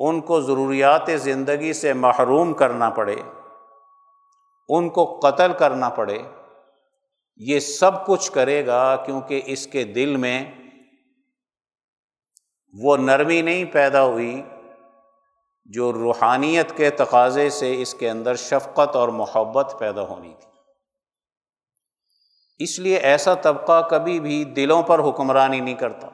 ان 0.00 0.20
کو 0.20 0.40
ضروریات 0.40 1.10
زندگی 1.16 1.72
سے 1.72 1.92
محروم 1.92 2.52
کرنا 2.54 2.90
پڑے، 2.90 3.16
ان 4.68 4.88
کو 4.88 5.04
قتل 5.22 5.52
کرنا 5.52 5.88
پڑے۔ 5.88 6.18
یہ 7.40 7.60
سب 7.60 8.06
کچھ 8.06 8.30
کرے 8.32 8.64
گا 8.66 8.96
کیونکہ 8.96 9.42
اس 9.46 9.66
کے 9.66 9.84
دل 9.84 10.16
میں 10.16 10.44
وہ 12.72 12.96
نرمی 12.96 13.42
نہیں 13.42 13.64
پیدا 13.64 14.04
ہوئی 14.04 14.42
جو 15.64 15.92
روحانیت 15.92 16.76
کے 16.76 16.90
تقاضے 16.90 17.50
سے 17.50 17.82
اس 17.82 17.94
کے 17.94 18.10
اندر 18.10 18.34
شفقت 18.34 18.96
اور 18.96 19.08
محبت 19.08 19.74
پیدا 19.78 20.02
ہونی 20.02 20.34
تھی۔ 20.40 20.50
اس 22.58 22.78
لیے 22.78 22.96
ایسا 22.96 23.34
طبقہ 23.34 23.88
کبھی 23.88 24.20
بھی 24.20 24.44
دلوں 24.44 24.82
پر 24.82 24.98
حکمرانی 24.98 25.60
نہیں 25.60 25.74
کرتا۔ 25.74 26.08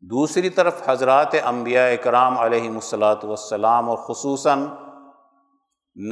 دوسری 0.00 0.50
طرف 0.50 0.88
حضرات 0.88 1.34
انبیاء 1.44 1.88
اکرام 1.88 2.38
علیہ 2.38 2.70
الصلاۃ 2.70 3.24
والسلام 3.24 3.90
اور 3.90 3.98
خصوصاً 3.98 4.66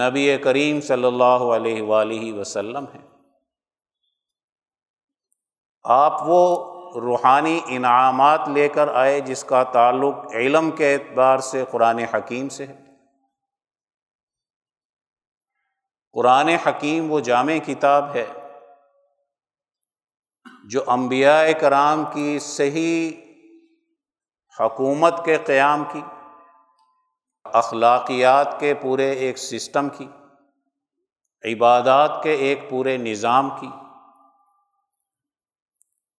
نبی 0.00 0.38
کریم 0.38 0.80
صلی 0.80 1.04
اللہ 1.04 1.24
علیہ 1.24 1.82
وآلہ 1.82 2.32
وسلم 2.32 2.84
ہیں۔ 2.94 3.08
آپ 5.84 6.20
وہ 6.26 6.73
روحانی 6.94 7.60
انعامات 7.66 8.48
لے 8.48 8.68
کر 8.68 8.88
آئے 8.88 9.20
جس 9.20 9.44
کا 9.44 9.62
تعلق 9.62 10.14
علم 10.34 10.70
کے 10.70 10.94
اعتبار 10.94 11.38
سے 11.38 11.64
قرآن 11.70 11.98
حکیم 11.98 12.48
سے 12.48 12.66
ہے۔ 12.66 12.84
قرآن 16.12 16.48
حکیم 16.48 17.12
وہ 17.12 17.20
جامع 17.20 17.58
کتاب 17.66 18.14
ہے 18.14 18.26
جو 20.64 20.82
انبیاء 20.86 21.44
کرام 21.60 22.04
کی 22.12 22.38
صحیح 22.38 23.12
حکومت 24.60 25.24
کے 25.24 25.36
قیام 25.36 25.84
کی، 25.92 26.00
اخلاقیات 27.44 28.60
کے 28.60 28.74
پورے 28.74 29.10
ایک 29.10 29.38
سسٹم 29.38 29.88
کی، 29.88 30.08
عبادات 31.54 32.22
کے 32.22 32.32
ایک 32.32 32.70
پورے 32.70 32.96
نظام 32.96 33.50
کی۔ 33.60 33.68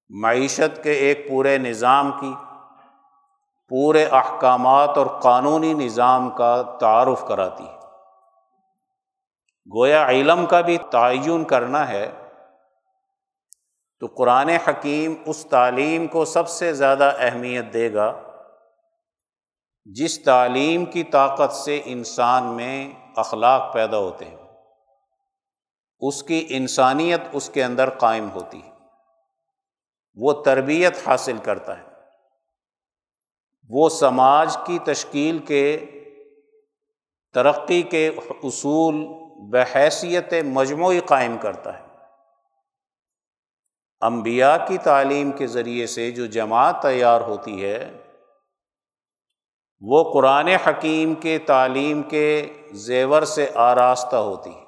معیشت 0.10 0.84
کے 0.84 0.92
ایک 0.92 1.30
پورے 1.30 1.58
نظام 1.58 2.12
کی، 2.22 2.34
پورے 3.68 4.06
احکامات 4.06 4.98
اور 4.98 5.06
قانونی 5.06 5.74
نظام 5.74 6.30
کا 6.30 6.62
تعارف 6.80 7.28
کراتی 7.28 7.68
ہے۔ 7.68 7.76
گویا 9.76 10.08
علم 10.08 10.46
کا 10.46 10.62
بھی 10.62 10.78
تعین 10.92 11.44
کرنا 11.44 11.90
ہے 11.90 12.12
تو 14.00 14.08
قرآن 14.18 14.50
حکیم 14.50 15.14
اس 15.26 15.46
تعلیم 15.50 16.08
کو 16.08 16.26
سب 16.26 16.50
سے 16.50 16.74
زیادہ 16.74 17.12
اہمیت 17.20 17.74
دے 17.74 17.94
گا 17.94 18.22
جس 19.86 20.24
تعلیم 20.24 20.86
کی 20.86 21.04
طاقت 21.04 21.54
سے 21.54 21.82
انسان 21.86 22.44
میں 22.44 22.94
اخلاق 23.16 23.74
پیدا 23.74 23.98
ہوتے 23.98 24.26
ہیں۔ 24.26 24.38
اس 26.00 26.24
کی 26.24 26.46
انسانیت 26.50 27.22
اس 27.32 27.50
کے 27.50 27.64
اندر 27.64 27.90
قائم 27.90 28.30
ہوتی 28.32 28.64
ہے۔ 28.64 28.75
وہ 30.16 30.44
تربیت 30.44 31.08
حاصل 31.08 31.38
کرتا 31.38 31.80
ہے۔ 31.80 31.84
وہ 33.70 33.90
سماج 33.90 34.58
کی 34.66 34.80
تشکیل 34.80 35.40
کے، 35.40 35.86
ترقی 37.34 37.82
کے 37.82 38.08
اصول 38.44 39.08
بحیثیت 39.50 40.34
مجموعی 40.46 41.00
قائم 41.00 41.38
کرتا 41.38 41.80
ہے۔ 41.80 41.86
انبیاء 44.02 44.66
کی 44.68 44.78
تعلیم 44.78 45.32
کے 45.32 45.48
ذریعے 45.48 45.88
سے 45.88 46.12
جو 46.12 46.26
جماعت 46.26 46.82
تیار 46.82 47.22
ہوتی 47.22 47.66
ہے، 47.66 48.02
وہ 49.82 50.14
قرآن 50.14 50.48
حکیم 50.48 51.16
کے 51.16 51.40
تعلیم 51.40 52.04
کے 52.04 52.54
زیور 52.72 53.24
سے 53.24 53.52
آراستہ 53.56 54.16
ہوتی 54.16 54.56
ہے 54.56 54.64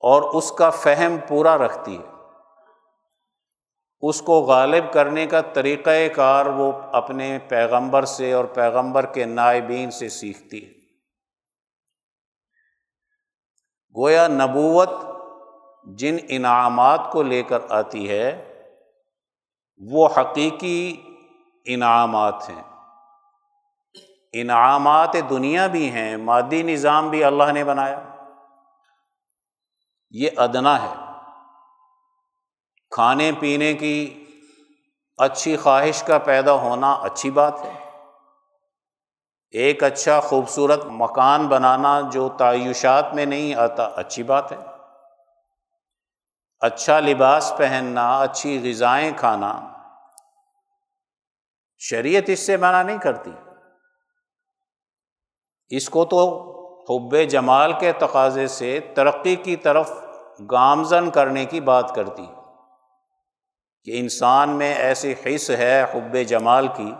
اور 0.00 0.22
اس 0.22 0.52
کا 0.52 0.70
فہم 0.70 1.16
پورا 1.28 1.58
رکھتی 1.58 1.98
ہے۔ 1.98 2.19
اس 4.02 4.22
کو 4.22 4.40
غالب 4.40 4.92
کرنے 4.92 5.26
کا 5.26 5.40
طریقۂ 5.40 6.14
کار 6.14 6.46
وہ 6.46 6.72
اپنے 6.92 7.38
پیغمبر 7.48 8.04
سے 8.04 8.32
اور 8.32 8.44
پیغمبر 8.44 9.06
کے 9.06 9.24
نائبین 9.24 9.90
سے 9.90 10.08
سیکھتی 10.08 10.66
ہے۔ 10.66 10.72
گویا 13.96 14.28
نبوت 14.28 14.90
جن 15.84 16.16
انعامات 16.28 17.00
کو 17.12 17.22
لے 17.22 17.42
کر 17.42 17.58
آتی 17.68 18.08
ہے، 18.08 18.46
وہ 19.76 20.08
حقیقی 20.16 21.02
انعامات 21.64 22.50
ہیں۔ 22.50 22.62
انعامات 24.32 25.16
دنیا 25.30 25.66
بھی 25.66 25.90
ہیں، 25.90 26.16
مادی 26.16 26.62
نظام 26.62 27.10
بھی 27.10 27.24
اللہ 27.24 27.52
نے 27.52 27.64
بنایا۔ 27.64 28.00
یہ 30.10 30.30
ادنا 30.36 30.82
ہے۔ 30.82 31.09
کھانے 32.90 33.32
پینے 33.40 33.74
کی 33.74 34.24
اچھی 35.18 35.56
خواہش 35.56 36.02
کا 36.02 36.18
پیدا 36.18 36.52
ہونا 36.52 36.92
اچھی 36.92 37.30
بات 37.30 37.64
ہے۔ 37.64 37.90
ایک 39.50 39.84
اچھا 39.84 40.20
خوبصورت 40.20 40.84
مکان 40.84 41.48
بنانا 41.48 42.00
جو 42.00 42.28
تعیشات 42.28 43.14
میں 43.14 43.26
نہیں 43.26 43.54
آتا 43.54 43.84
اچھی 43.84 44.22
بات 44.22 44.52
ہے۔ 44.52 44.56
اچھا 46.60 47.00
لباس 47.00 47.52
پہننا، 47.56 48.20
اچھی 48.20 48.70
غذائیں 48.70 49.10
کھانا، 49.16 49.72
شریعت 51.78 52.22
اس 52.26 52.40
سے 52.40 52.56
منع 52.56 52.82
نہیں 52.82 52.98
کرتی۔ 52.98 53.30
اس 55.68 55.90
کو 55.90 56.04
تو 56.04 56.20
حب 56.80 57.16
جمال 57.30 57.72
کے 57.72 57.92
تقاضے 57.92 58.46
سے 58.46 58.80
ترقی 58.80 59.36
کی 59.36 59.56
طرف 59.56 59.92
گامزن 60.50 61.10
کرنے 61.10 61.44
کی 61.44 61.60
بات 61.60 61.94
کرتی۔ 61.94 62.26
کہ 63.84 64.00
انسان 64.00 64.48
میں 64.48 64.74
ایسی 64.74 65.14
حص 65.26 65.50
ہے 65.50 65.82
حب 65.82 66.16
جمال 66.28 66.68
کی 66.76 66.94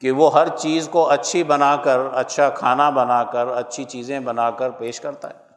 کہ 0.00 0.10
وہ 0.10 0.32
ہر 0.32 0.56
چیز 0.56 0.88
کو 0.88 1.10
اچھی 1.10 1.44
بنا 1.44 1.76
کر 1.76 1.98
اچھا 2.12 2.48
کھانا 2.48 2.90
بنا 2.90 3.24
کر، 3.24 3.46
اچھی 3.46 3.84
چیزیں 3.84 4.20
بنا 4.20 4.50
کر 4.50 4.70
پیش 4.70 5.00
کرتا 5.00 5.30
ہے۔ 5.30 5.50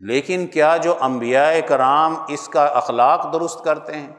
لیکن 0.00 0.46
کیا 0.46 0.76
جو 0.76 0.94
انبیاء 1.00 1.52
کرام 1.68 2.14
اس 2.28 2.48
کا 2.48 2.64
اخلاق 2.64 3.32
درست 3.32 3.64
کرتے 3.64 3.96
ہیں؟ 3.96 4.12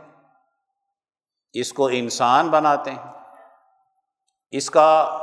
اس 1.54 1.74
کو 1.74 1.90
انسان 1.92 2.48
بناتے 2.48 2.92
ہیں۔ 2.92 3.12
اس 4.52 4.70
کا 4.70 5.18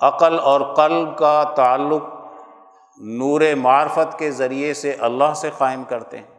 عقل 0.00 0.40
اور 0.40 0.60
قلب 0.60 1.18
کا 1.18 1.44
تعلق 1.56 2.17
نور 3.00 3.40
معرفت 3.56 4.18
کے 4.18 4.30
ذریعے 4.30 4.74
سے 4.74 4.92
اللہ 4.92 5.34
سے 5.34 5.50
قائم 5.58 5.84
کرتے 5.84 6.18
ہیں۔ 6.18 6.38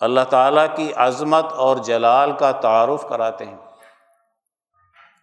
اللہ 0.00 0.20
تعالیٰ 0.30 0.66
کی 0.76 0.92
عظمت 0.92 1.44
اور 1.44 1.76
جلال 1.76 2.32
کا 2.32 2.52
تعارف 2.52 3.06
کراتے 3.08 3.44
ہیں۔ 3.44 3.56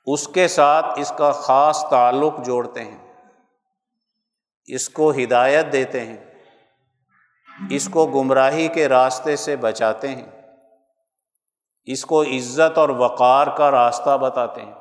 اس 0.06 0.28
کے 0.28 0.48
ساتھ 0.48 0.86
اس 0.98 1.14
کا 1.18 1.32
خاص 1.32 1.86
تعلق 1.90 2.46
جوڑتے 2.46 2.86
ہیں۔ 2.86 3.14
اس 4.66 4.90
کو 4.90 5.12
ہدایت 5.12 5.72
دیتے 5.72 6.06
ہیں۔ 6.06 6.18
اس 7.70 7.90
کو 7.92 8.06
گمراہی 8.06 8.68
کے 8.68 8.90
راستے 8.90 9.36
سے 9.36 9.56
بچاتے 9.56 10.08
ہیں۔ 10.08 10.28
اس 11.86 12.06
کو 12.06 12.22
عزت 12.22 12.78
اور 12.78 12.90
وقار 12.90 13.48
کا 13.48 13.72
راستہ 13.72 14.18
بتاتے 14.18 14.62
ہیں۔ 14.62 14.79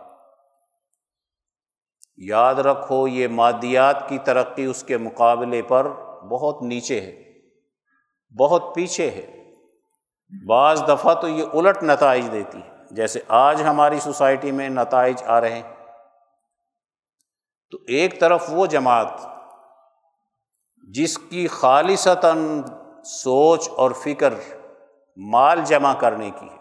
یاد 2.27 2.55
رکھو 2.55 3.09
یہ 3.09 3.29
مادیات 3.29 4.09
کی 4.09 4.19
ترقی 4.19 4.65
اس 4.65 4.83
کے 4.83 4.97
مقابلے 4.97 5.63
پر 5.63 5.89
بہت 6.31 6.63
نیچے 6.63 7.01
ہے، 7.01 7.23
بہت 8.39 8.75
پیچھے 8.75 9.11
ہے۔ 9.11 9.53
بعض 10.47 10.83
دفعہ 10.89 11.15
تو 11.15 11.29
یہ 11.29 11.45
الٹ 11.53 11.83
نتائج 11.83 12.33
دیتی 12.33 12.59
ہے، 12.59 12.71
جیسے 12.91 13.21
آج 13.29 13.63
ہماری 13.63 14.01
سوسائٹی 14.01 14.53
میں 14.53 14.69
نتائج 14.69 15.23
آ 15.27 15.41
رہے 15.41 15.55
ہیں۔ 15.55 15.77
تو 17.71 17.79
ایک 17.89 18.21
طرف 18.21 18.45
وہ 18.49 18.67
جماعت 18.67 19.09
جس 20.95 21.19
کی 21.19 21.47
خالصتاً 21.47 22.63
سوچ 23.05 23.69
اور 23.77 23.91
فکر 23.91 24.35
مال 25.17 25.61
جمع 25.65 25.95
کرنے 25.95 26.31
کی 26.41 26.47
ہے، 26.47 26.57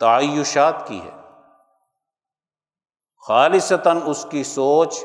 تعیشات 0.00 0.88
کی 0.88 1.00
ہے۔ 1.00 1.23
خالصتاً 3.28 3.98
اس 4.04 4.26
کی 4.30 4.44
سوچ 4.44 5.04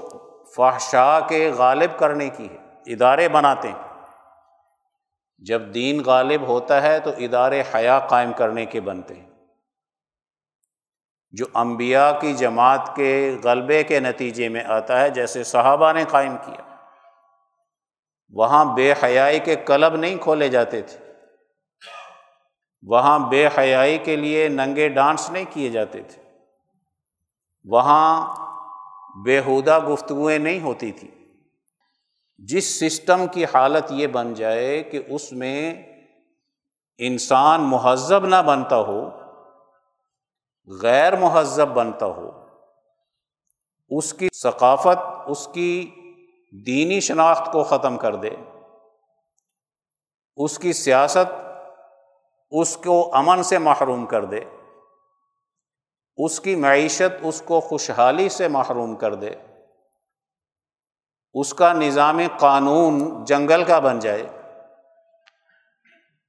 فحشا 0.55 1.19
کے 1.19 1.51
غالب 1.57 1.99
کرنے 1.99 2.29
کی 2.29 2.49
ہے، 2.49 2.57
ادارے 2.85 3.29
بناتے 3.29 3.67
ہیں۔ 3.67 4.01
جب 5.37 5.61
دین 5.73 6.01
غالب 6.05 6.41
ہوتا 6.41 6.81
ہے 6.81 6.99
تو 6.99 7.09
ادارے 7.17 7.63
حیا 7.75 7.99
قائم 7.99 8.33
کرنے 8.33 8.65
کے 8.65 8.81
بنتے 8.81 9.13
ہیں۔ 9.15 9.29
جو 11.31 11.45
انبیاء 11.53 12.11
کی 12.19 12.33
جماعت 12.33 12.95
کے 12.95 13.37
غلبے 13.43 13.83
کے 13.83 13.99
نتیجے 13.99 14.49
میں 14.49 14.63
آتا 14.63 15.01
ہے، 15.01 15.09
جیسے 15.09 15.43
صحابہ 15.43 15.93
نے 15.93 16.03
قائم 16.09 16.37
کیا، 16.37 16.75
وہاں 18.33 18.65
بے 18.65 18.93
حیائی 19.03 19.39
کے 19.39 19.55
کلب 19.55 19.95
نہیں 19.95 20.15
کھولے 20.17 20.49
جاتے 20.49 20.81
تھے۔ 20.81 21.13
وہاں 22.87 23.19
بے 23.19 23.47
حیائی 23.57 23.97
کے 23.97 24.15
لیے 24.15 24.47
ننگے 24.47 24.89
ڈانس 24.89 25.29
نہیں 25.29 25.45
کیے 25.49 25.69
جاتے 25.69 26.01
تھے۔ 26.01 26.28
وہاں 27.71 28.35
بےحودہ 29.23 29.79
گفتگویں 29.79 30.39
نہیں 30.39 30.61
ہوتی 30.61 30.91
تھیں 30.91 31.11
جس 32.37 32.79
سسٹم 32.79 33.27
کی 33.27 33.45
حالت 33.45 33.91
یہ 33.91 34.07
بن 34.07 34.33
جائے 34.33 34.83
کہ 34.83 35.03
اس 35.07 35.31
میں 35.31 35.83
انسان 36.97 37.61
مہذب 37.61 38.25
نہ 38.25 38.35
بنتا 38.45 38.75
ہو، 38.75 39.09
غیر 40.81 41.15
مہذب 41.15 41.67
بنتا 41.67 42.05
ہو، 42.05 42.31
اس 43.89 44.13
کی 44.13 44.27
ثقافت، 44.41 44.97
اس 45.27 45.49
کی 45.53 45.91
دینی 46.65 46.99
شناخت 46.99 47.51
کو 47.51 47.63
ختم 47.63 47.97
کر 47.97 48.15
دے، 48.15 48.29
اس 50.35 50.59
کی 50.59 50.73
سیاست 50.73 51.33
اس 52.51 52.77
کو 52.77 53.15
امن 53.15 53.43
سے 53.43 53.57
محروم 53.57 54.05
کر 54.05 54.25
دے۔ 54.25 54.39
اس 56.19 56.39
کی 56.39 56.55
معیشت 56.55 57.17
اس 57.21 57.41
کو 57.45 57.59
خوشحالی 57.59 58.29
سے 58.29 58.47
محروم 58.47 58.95
کر 58.95 59.15
دے۔ 59.15 59.31
اس 61.33 61.53
کا 61.53 61.73
نظام 61.73 62.19
قانون 62.39 63.23
جنگل 63.25 63.63
کا 63.63 63.79
بن 63.79 63.99
جائے۔ 63.99 64.25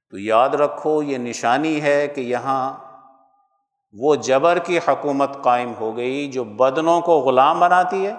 تو 0.09 0.17
یاد 0.17 0.49
رکھو، 0.49 1.03
یہ 1.03 1.17
نشانی 1.17 1.81
ہے 1.81 2.07
کہ 2.07 2.21
یہاں 2.21 2.77
وہ 3.93 4.15
جبر 4.15 4.59
کی 4.59 4.77
حکومت 4.77 5.43
قائم 5.43 5.73
ہو 5.79 5.97
گئی 5.97 6.31
جو 6.31 6.43
بدنوں 6.43 7.01
کو 7.01 7.19
غلام 7.19 7.59
بناتی 7.59 8.07
ہے، 8.07 8.13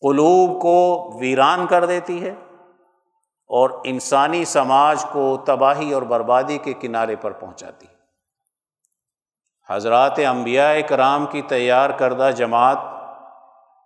قلوب 0.00 0.62
کو 0.62 1.10
ویران 1.20 1.66
کر 1.66 1.84
دیتی 1.86 2.24
ہے 2.24 2.34
اور 3.46 3.70
انسانی 3.84 4.44
سماج 4.44 5.04
کو 5.12 5.36
تباہی 5.46 5.92
اور 5.92 6.02
بربادی 6.02 6.58
کے 6.58 6.72
کنارے 6.72 7.16
پر 7.16 7.30
پہنچاتی 7.30 7.86
ہے۔ 7.86 7.93
حضرات 9.70 10.18
انبیاء 10.18 10.74
کرام 10.88 11.26
کی 11.26 11.42
تیار 11.42 11.90
کردہ 11.90 12.30
جماعت 12.36 12.78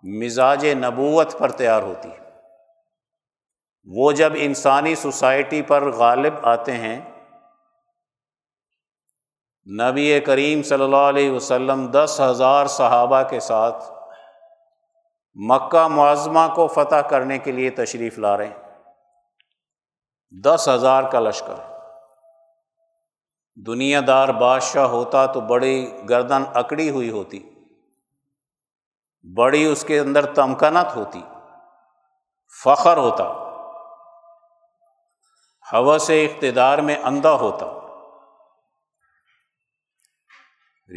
مزاج 0.03 0.65
نبوت 0.65 1.37
پر 1.37 1.51
تیار 1.51 1.81
ہوتی 1.81 2.09
ہے۔ 2.09 2.19
وہ 3.85 4.11
جب 4.11 4.33
انسانی 4.35 4.95
سوسائٹی 4.95 5.61
پر 5.61 5.91
غالب 5.91 6.33
آتے 6.43 6.71
ہیں، 6.71 7.01
نبی 9.81 10.19
کریم 10.19 10.63
صلی 10.63 10.83
اللہ 10.83 11.07
علیہ 11.09 11.31
وسلم 11.31 11.87
دس 11.87 12.21
ہزار 12.29 12.65
صحابہ 12.65 13.21
کے 13.29 13.39
ساتھ 13.39 13.83
مکہ 15.35 15.87
معظمہ 15.87 16.53
کو 16.55 16.67
فتح 16.67 16.95
کرنے 16.95 17.37
کے 17.37 17.51
لیے 17.51 17.69
تشریف 17.69 18.19
لا 18.19 18.37
رہے 18.37 18.47
ہیں۔ 18.47 18.83
دس 20.43 20.69
ہزار 20.75 21.03
کا 21.03 21.19
لشکر۔ 21.19 21.68
دنیا 23.65 24.01
دار 24.07 24.29
بادشاہ 24.29 24.85
ہوتا 24.85 25.25
تو 25.25 25.41
بڑی 25.41 25.91
گردن 26.09 26.43
اکڑی 26.53 26.89
ہوئی 26.89 27.09
ہوتی۔ 27.09 27.49
بڑی 29.37 29.65
اس 29.65 29.83
کے 29.83 29.99
اندر 29.99 30.33
تمکنت 30.33 30.95
ہوتی۔ 30.95 31.21
فخر 32.63 32.97
ہوتا۔ 32.97 33.23
ہوا 35.73 35.97
سے 35.97 36.25
اقتدار 36.25 36.77
میں 36.77 36.95
اندھا 37.03 37.31
ہوتا۔ 37.31 37.65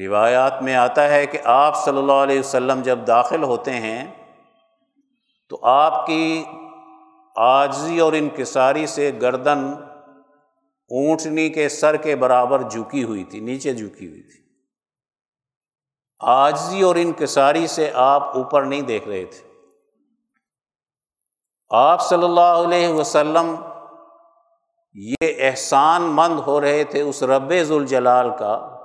روایات 0.07 0.63
میں 0.63 0.75
آتا 0.75 1.09
ہے 1.09 1.27
کہ 1.27 1.39
آپ 1.45 1.85
صلی 1.85 1.99
اللہ 1.99 2.13
علیہ 2.13 2.41
وسلم 2.41 2.83
جب 2.83 2.99
داخل 3.07 3.43
ہوتے 3.43 3.71
ہیں 3.71 4.29
تو 5.49 5.59
آپ 5.63 6.07
کی 6.07 6.45
آجزی 7.37 7.99
اور 7.99 8.13
انکساری 8.13 8.87
سے 8.87 9.11
گردن 9.21 9.73
اونٹنی 10.93 11.49
کے 11.49 11.69
سر 11.69 11.97
کے 11.97 12.17
برابر 12.17 12.63
جھکی 12.63 13.05
ہوئی 13.05 13.25
تھی، 13.25 13.41
نیچے 13.41 13.75
جھکی 13.75 14.09
ہوئی 14.09 14.23
تھی۔ 14.23 14.43
آجزی 16.21 16.83
اور 16.83 16.97
انکساری 16.97 17.67
سے 17.67 17.91
آپ 17.95 18.37
اوپر 18.37 18.63
نہیں 18.63 18.83
دیکھ 18.83 19.09
رہے 19.09 19.25
تھے۔ 19.25 19.53
آپ 21.71 22.09
صلی 22.09 22.25
اللہ 22.25 22.41
علیہ 22.41 22.89
وسلم 22.89 23.55
یہ 24.95 25.15
احسان 25.23 26.03
مند 26.03 26.39
ہو 26.39 26.61
رہے 26.61 26.85
تھے 26.85 27.01
اس 27.01 27.23
رب 27.23 27.53
ذوالجلال 27.63 28.31
کا، 28.39 28.79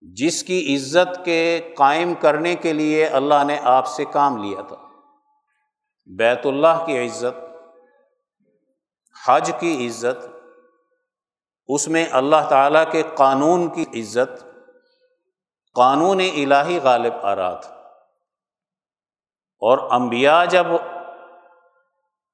جس 0.00 0.42
کی 0.42 0.76
عزت 0.76 1.24
کے 1.24 1.70
قائم 1.76 2.14
کرنے 2.14 2.54
کے 2.54 2.72
لیے 2.72 3.06
اللہ 3.06 3.44
نے 3.46 3.58
آپ 3.62 3.86
سے 3.86 4.04
کام 4.04 4.36
لیا 4.36 4.62
تھا۔ 4.62 4.76
بیت 6.06 6.46
اللہ 6.46 6.84
کی 6.86 7.06
عزت، 7.06 7.44
حج 9.26 9.52
کی 9.60 9.86
عزت 9.86 10.37
اس 11.68 11.88
میں 11.88 12.06
اللہ 12.10 12.48
تعالیٰ 12.48 12.92
کے 12.92 13.02
قانون 13.14 13.68
کی 13.68 14.00
عزت، 14.00 14.44
قانون 15.74 16.20
الہی 16.20 16.78
غالب 16.82 17.12
آ 17.22 17.36
رہا 17.36 17.54
تھا 17.54 17.74
اور 19.60 19.90
انبیاء 19.90 20.44
جب 20.44 20.66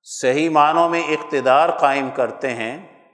صحیح 0.03 0.51
معنوں 0.51 0.89
میں 0.89 1.03
اقتدار 1.03 1.69
قائم 1.71 2.11
کرتے 2.11 2.51
ہیں، 2.51 3.07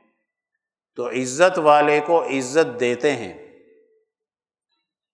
تو 0.96 1.08
عزت 1.08 1.58
والے 1.58 2.00
کو 2.00 2.22
عزت 2.22 2.80
دیتے 2.80 3.12
ہیں۔ 3.12 3.32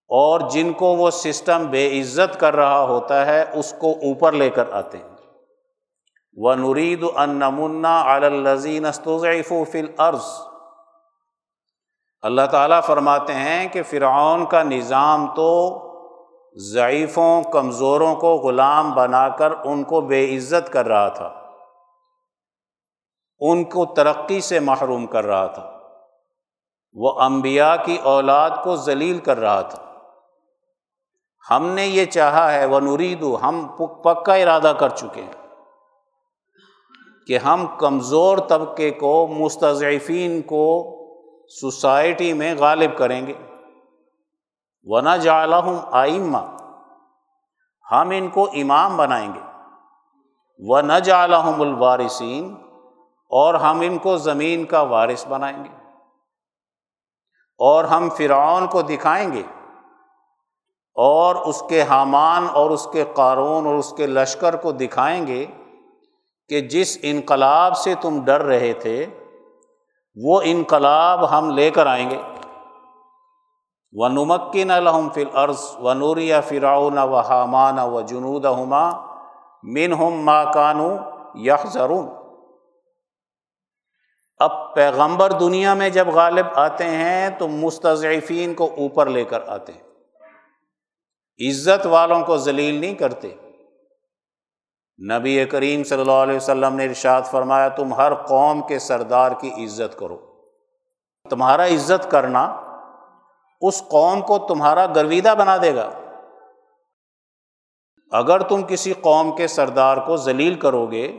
اور 0.09 0.41
جن 0.51 0.73
کو 0.73 0.87
وہ 0.87 1.11
سسٹم 1.11 1.67
بے 1.71 2.01
عزت 2.01 2.41
کر 2.41 2.57
رہا 2.57 2.81
ہوتا 2.81 3.27
ہے، 3.27 3.45
اس 3.53 3.75
کو 3.81 3.93
اوپر 3.93 4.33
لے 4.33 4.51
کر 4.51 4.73
آتے 4.73 4.99
ہیں۔ 4.99 5.17
وہ 6.33 6.55
نرید 6.55 7.05
ان 7.15 7.31
نمنا 7.31 8.15
الزین 8.15 8.87
فل 9.73 9.87
عرض 9.99 10.56
اللہ 12.23 12.43
تعالیٰ 12.51 12.83
فرماتے 12.83 13.35
ہیں 13.35 13.69
کہ 13.69 13.83
فرعون 13.83 14.47
کا 14.47 14.63
نظام 14.63 15.35
تو 15.35 15.83
ضعیفوں، 16.57 17.43
کمزوروں 17.43 18.17
کو 18.17 18.35
غلام 18.35 18.93
بنا 18.93 19.29
کر 19.29 19.53
ان 19.65 19.85
کو 19.85 20.01
بے 20.01 20.37
عزت 20.37 20.73
کر 20.73 20.87
رہا 20.87 21.09
تھا۔ 21.09 21.43
ان 23.39 23.65
کو 23.65 23.87
ترقی 23.87 24.41
سے 24.41 24.61
محروم 24.61 25.07
کر 25.07 25.27
رہا 25.27 25.47
تھا۔ 25.47 25.79
وہ 26.93 27.21
انبیاء 27.21 27.75
کی 27.85 27.99
اولاد 28.03 28.51
کو 28.65 28.77
ذلیل 28.77 29.19
کر 29.19 29.39
رہا 29.39 29.61
تھا۔ 29.61 29.83
ہم 31.51 31.67
نے 31.67 31.87
یہ 31.87 32.05
چاہا 32.05 32.53
ہے، 32.53 32.65
وہ 32.65 32.81
نریدو 32.81 33.37
ہم 33.43 33.69
پکا 34.03 34.35
ارادہ 34.35 34.73
کر 34.79 34.89
چکے 34.89 35.23
ہیں 35.23 35.47
کہ 37.27 37.39
ہم 37.39 37.67
کمزور 37.79 38.39
طبقے 38.39 38.91
کو، 38.91 39.27
مستضعفین 39.27 40.43
کو 40.43 40.93
سوسائٹی 41.49 42.33
میں 42.33 42.55
غالب 42.59 42.99
کریں 42.99 43.27
گے۔ 43.27 43.35
ورنہ 44.85 45.17
جالحم 45.21 45.77
آئمہ 45.93 46.57
ہم 47.93 48.11
ان 48.11 48.29
کو 48.29 48.43
امام 48.43 48.97
بنائیں 48.97 49.35
گے۔ 49.35 49.41
و 50.59 50.81
نہ 50.81 50.93
جالحم 50.93 51.61
الوارثین 51.61 52.55
اور 53.31 53.55
ہم 53.55 53.81
ان 53.81 53.99
کو 53.99 54.17
زمین 54.17 54.65
کا 54.65 54.81
وارث 54.81 55.27
بنائیں 55.27 55.65
گے۔ 55.65 55.69
اور 57.59 57.85
ہم 57.85 58.09
فرعون 58.17 58.67
کو 58.67 58.83
دکھائیں 58.83 59.33
گے۔ 59.33 59.43
اور 60.95 61.35
اس 61.35 61.63
کے 61.69 61.83
حامان 61.83 62.47
اور 62.53 62.71
اس 62.71 62.89
کے 62.93 63.05
قارون 63.15 63.67
اور 63.67 63.75
اس 63.75 63.95
کے 63.97 64.07
لشکر 64.07 64.57
کو 64.57 64.73
دکھائیں 64.73 65.27
گے 65.27 65.47
کہ 66.49 66.61
جس 66.61 66.99
انقلاب 67.03 67.77
سے 67.77 67.95
تم 68.01 68.25
ڈر 68.25 68.41
رہے 68.41 68.73
تھے 68.73 69.07
وہ 70.23 70.41
انقلاب 70.45 71.39
ہم 71.39 71.51
لے 71.51 71.71
کر 71.71 71.87
آئیں 71.87 72.11
گے۔ 72.11 72.23
و 73.93 74.09
نمکن 74.09 74.71
الحم 74.71 75.09
فل 75.11 75.29
عرض 75.35 75.77
و 75.83 75.93
نوریا 75.93 76.41
فراؤن 76.41 76.99
و 76.99 77.15
حامان 77.15 77.79
و 77.79 78.01
جنود 78.01 78.45
ہما 78.45 78.91
من 79.63 79.93
ہم 79.93 80.13
ماں 80.15 80.45
کانو 80.55 80.97
یخ 81.35 81.67
ضرون 81.67 82.09
اب 84.39 84.75
پیغمبر 84.75 85.33
دنیا 85.33 85.75
میں 85.75 85.91
جب 85.91 86.09
غالب 86.09 86.47
آتے 86.55 86.85
ہیں 86.85 87.31
تو 87.31 87.49
مستضعفین 87.49 88.55
کو 88.55 88.75
اوپر 88.77 89.07
لے 89.07 89.25
کر 89.25 89.41
آتے 89.49 89.73
ہیں۔ 89.73 89.83
عزت 91.49 91.87
والوں 91.87 92.23
کو 92.23 92.37
ذلیل 92.37 92.75
نہیں 92.75 92.95
کرتے۔ 92.95 93.35
نبی 95.13 95.45
کریم 95.45 95.85
صلی 95.85 96.01
اللہ 96.01 96.13
علیہ 96.13 96.37
وسلم 96.37 96.75
نے 96.75 96.85
ارشاد 96.85 97.23
فرمایا، 97.23 97.69
تم 97.69 97.95
ہر 97.95 98.15
قوم 98.15 98.67
کے 98.67 98.79
سردار 98.79 99.33
کی 99.41 99.65
عزت 99.65 99.99
کرو۔ 99.99 100.19
تمہارا 101.31 101.67
عزت 101.67 102.11
کرنا 102.11 102.61
اس 103.61 103.83
قوم 103.89 104.21
کو 104.21 104.39
تمہارا 104.39 104.87
گرویدہ 104.87 105.35
بنا 105.39 105.57
دے 105.63 105.75
گا۔ 105.75 105.91
اگر 108.13 108.41
تم 108.41 108.63
کسی 108.63 108.93
قوم 108.93 109.37
کے 109.37 109.47
سردار 109.47 109.97
کو 109.97 110.17
ذلیل 110.17 110.55
کرو 110.55 110.87
گے، 110.87 111.19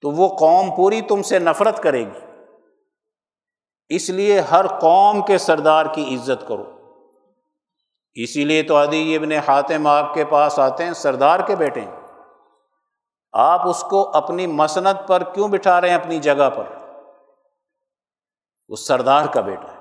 تو 0.00 0.10
وہ 0.10 0.28
قوم 0.28 0.70
پوری 0.76 1.00
تم 1.00 1.22
سے 1.22 1.38
نفرت 1.38 1.82
کرے 1.82 2.00
گی۔ 2.00 2.42
اس 3.88 4.10
لیے 4.10 4.40
ہر 4.40 4.66
قوم 4.66 5.22
کے 5.22 5.38
سردار 5.38 5.86
کی 5.86 6.14
عزت 6.14 6.48
کرو۔ 6.48 6.70
اسی 8.14 8.44
لیے 8.44 8.62
تو 8.62 8.82
عدی 8.82 9.16
ابن 9.16 9.32
حاتم 9.32 9.86
آپ 9.86 10.14
کے 10.14 10.24
پاس 10.24 10.58
آتے 10.58 10.84
ہیں، 10.84 10.92
سردار 10.92 11.40
کے 11.40 11.56
بیٹے 11.56 11.80
ہیں۔ 11.80 12.03
آپ 13.34 13.68
اس 13.68 13.84
کو 13.90 14.10
اپنی 14.14 14.46
مسنت 14.46 15.08
پر 15.08 15.22
کیوں 15.22 15.48
بٹھا 15.48 15.80
رہے 15.80 15.88
ہیں 15.88 15.96
اپنی 15.96 16.18
جگہ 16.18 16.50
پر؟ 16.50 16.64
وہ 18.68 18.76
سردار 18.76 19.26
کا 19.26 19.40
بیٹا 19.40 19.72
ہے۔ 19.72 19.78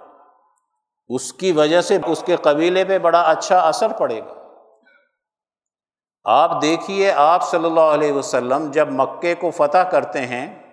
اس 1.08 1.34
کی 1.34 1.52
وجہ 1.52 1.82
سے 1.82 1.98
اس 2.08 2.24
کے 2.26 2.36
قبیلے 2.36 2.86
پہ 2.86 3.00
بڑا 3.00 3.22
اچھا 3.22 3.60
اثر 3.60 3.94
پڑے 3.94 4.20
گا۔ 4.20 4.34
آپ 6.24 6.62
دیکھیے، 6.62 7.12
آپ 7.12 7.44
صلی 7.44 7.66
اللہ 7.66 7.80
علیہ 7.80 8.12
وسلم 8.12 8.72
جب 8.72 8.88
مکے 8.92 9.36
کو 9.36 9.52
فتح 9.52 9.78
کرتے 9.78 10.22
ہیں، 10.22 10.64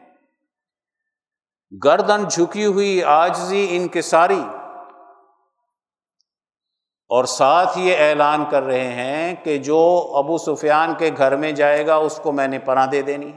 گردن 1.85 2.29
جھکی 2.29 2.67
ہوئی 2.67 3.05
آجزی 3.05 3.67
انکساری 3.71 4.43
اور 7.11 7.25
ساتھ 7.25 7.79
یہ 7.79 7.97
اعلان 7.99 8.45
کر 8.51 8.63
رہے 8.63 8.89
ہیں 8.89 9.35
کہ 9.45 9.59
جو 9.59 10.13
ابو 10.15 10.39
سفیان 10.39 10.95
کے 10.95 11.11
گھر 11.17 11.37
میں 11.37 11.53
جائے 11.53 11.87
گا، 11.87 11.95
اس 11.95 12.21
کو 12.23 12.33
میں 12.33 12.49
نے 12.49 12.59
پناہ 12.59 12.87
دے 12.87 13.03
دینی 13.03 13.33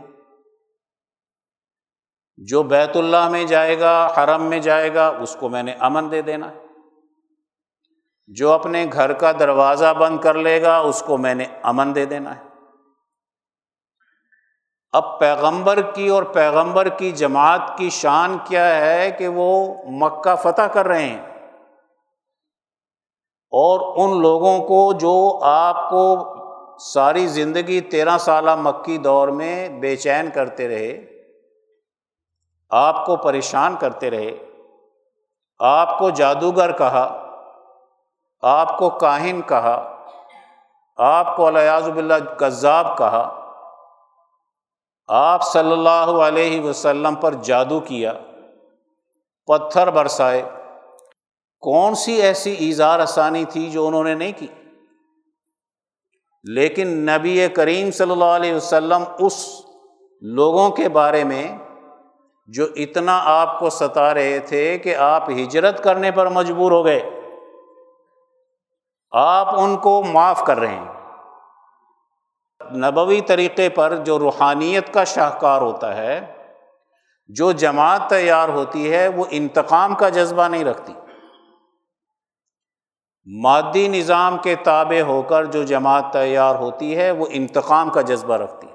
جو 2.38 2.64
بیت 2.64 2.98
اللہ 2.98 3.30
میں 3.30 3.44
جائے 3.44 3.80
گا، 3.80 4.14
حرم 4.18 4.44
میں 4.44 4.60
جائے 4.60 4.94
گا، 4.94 5.08
اس 5.08 5.38
کو 5.40 5.50
میں 5.50 5.64
نے 5.64 5.76
امن 5.80 6.12
دے 6.12 6.22
دینا 6.22 6.52
ہے۔ 6.52 6.60
جو 8.28 8.52
اپنے 8.52 8.86
گھر 8.94 9.14
کا 9.14 9.32
دروازہ 9.32 9.94
بند 9.94 10.20
کر 10.20 10.34
لے 10.34 10.62
گا، 10.62 10.78
اس 10.78 11.04
کو 11.08 11.18
میں 11.18 11.36
نے 11.36 11.46
امن 11.64 11.96
دے 11.96 12.06
دینا 12.06 12.36
ہے۔ 12.36 12.44
اب 14.92 15.20
پیغمبر 15.20 15.82
کی 15.82 16.08
اور 16.08 16.24
پیغمبر 16.24 16.90
کی 16.90 17.12
جماعت 17.12 17.78
کی 17.78 17.90
شان 17.90 18.38
کیا 18.44 18.76
ہے 18.76 19.12
کہ 19.12 19.28
وہ 19.28 19.76
مکہ 19.86 20.36
فتح 20.36 20.62
کر 20.62 20.88
رہے 20.88 21.04
ہیں۔ 21.04 21.33
اور 23.54 23.80
ان 23.96 24.22
لوگوں 24.22 24.60
کو 24.60 24.94
جو 24.94 25.40
آپ 25.42 25.90
کو 25.90 26.04
ساری 26.80 27.28
زندگی 27.28 27.82
تیرہ 27.82 28.18
سالہ 28.18 28.56
مکی 28.56 28.98
دور 28.98 29.28
میں 29.28 29.70
بے 29.70 29.96
چین 29.96 30.30
کرتے 30.34 30.68
رہے، 30.68 31.06
آپ 32.72 33.06
کو 33.06 33.16
پریشان 33.16 33.76
کرتے 33.76 34.10
رہے، 34.10 34.32
آپ 35.60 36.00
کو 36.00 36.10
جادوگر 36.10 36.72
کہا، 36.72 37.06
آپ 38.44 38.78
کو 38.78 38.90
کاہن 38.90 39.42
کہا، 39.42 39.76
آپ 40.98 41.36
کو 41.36 41.48
الیاز 41.48 41.90
بلّہ 41.90 42.20
کذاب 42.38 42.98
کہا، 42.98 43.24
آپ 45.10 45.44
صلی 45.44 45.72
اللہ 45.72 46.18
علیہ 46.22 46.62
وسلم 46.62 47.16
پر 47.16 47.34
جادو 47.34 47.80
کیا، 47.80 48.14
پتھر 49.48 49.90
برسائے۔ 49.90 50.44
کون 51.64 51.96
سی 51.96 52.14
ایسی 52.14 52.52
ایزار 52.52 53.00
آسانی 53.00 53.46
تھی 53.46 53.72
جو 53.72 53.88
انہوں 53.88 54.04
نے 54.04 54.14
نہیں 54.14 54.32
کی؟ 54.38 54.48
لیکن 56.44 56.88
نبی 56.88 57.48
کریم 57.48 57.92
صلی 57.92 58.12
اللہ 58.12 58.34
علیہ 58.38 58.54
وسلم 58.54 59.04
اس 59.20 59.62
لوگوں 60.22 60.70
کے 60.70 60.90
بارے 60.90 61.24
میں 61.24 61.58
جو 62.48 62.66
اتنا 62.76 63.22
آپ 63.26 63.60
کو 63.60 63.70
ستا 63.70 64.14
رہے 64.14 64.40
تھے 64.40 64.78
کہ 64.78 64.96
آپ 64.96 65.30
ہجرت 65.30 65.84
کرنے 65.84 66.12
پر 66.12 66.30
مجبور 66.30 66.72
ہو 66.72 66.86
گئے، 66.86 67.10
آپ 69.12 69.60
ان 69.60 69.78
کو 69.78 70.04
معاف 70.04 70.44
کر 70.44 70.60
رہے 70.60 70.76
ہیں۔ 70.76 70.92
نبوی 72.76 73.22
طریقے 73.22 73.70
پر 73.70 73.96
جو 73.96 74.20
روحانیت 74.20 74.94
کا 74.94 75.04
شاہکار 75.04 75.62
ہوتا 75.62 75.98
ہے، 75.98 76.34
جو 77.28 77.52
جماعت 77.52 78.02
تیار 78.10 78.50
ہوتی 78.50 78.94
ہے، 78.94 79.08
وہ 79.08 79.26
انتقام 79.30 79.96
کا 79.96 80.10
جذبہ 80.10 80.48
نہیں 80.48 80.64
رکھتی۔ 80.64 80.94
مادی 83.26 83.88
نظام 83.88 84.38
کے 84.38 84.56
تابع 84.56 85.02
ہو 85.02 85.22
کر 85.22 85.46
جو 85.46 85.64
جماعت 85.64 86.04
تیار 86.12 86.56
ہوتی 86.56 86.98
ہے، 86.98 87.12
وہ 87.12 87.26
انتقام 87.30 87.90
کا 87.90 88.02
جذبہ 88.02 88.38
رکھتی 88.38 88.68
ہے۔ 88.68 88.74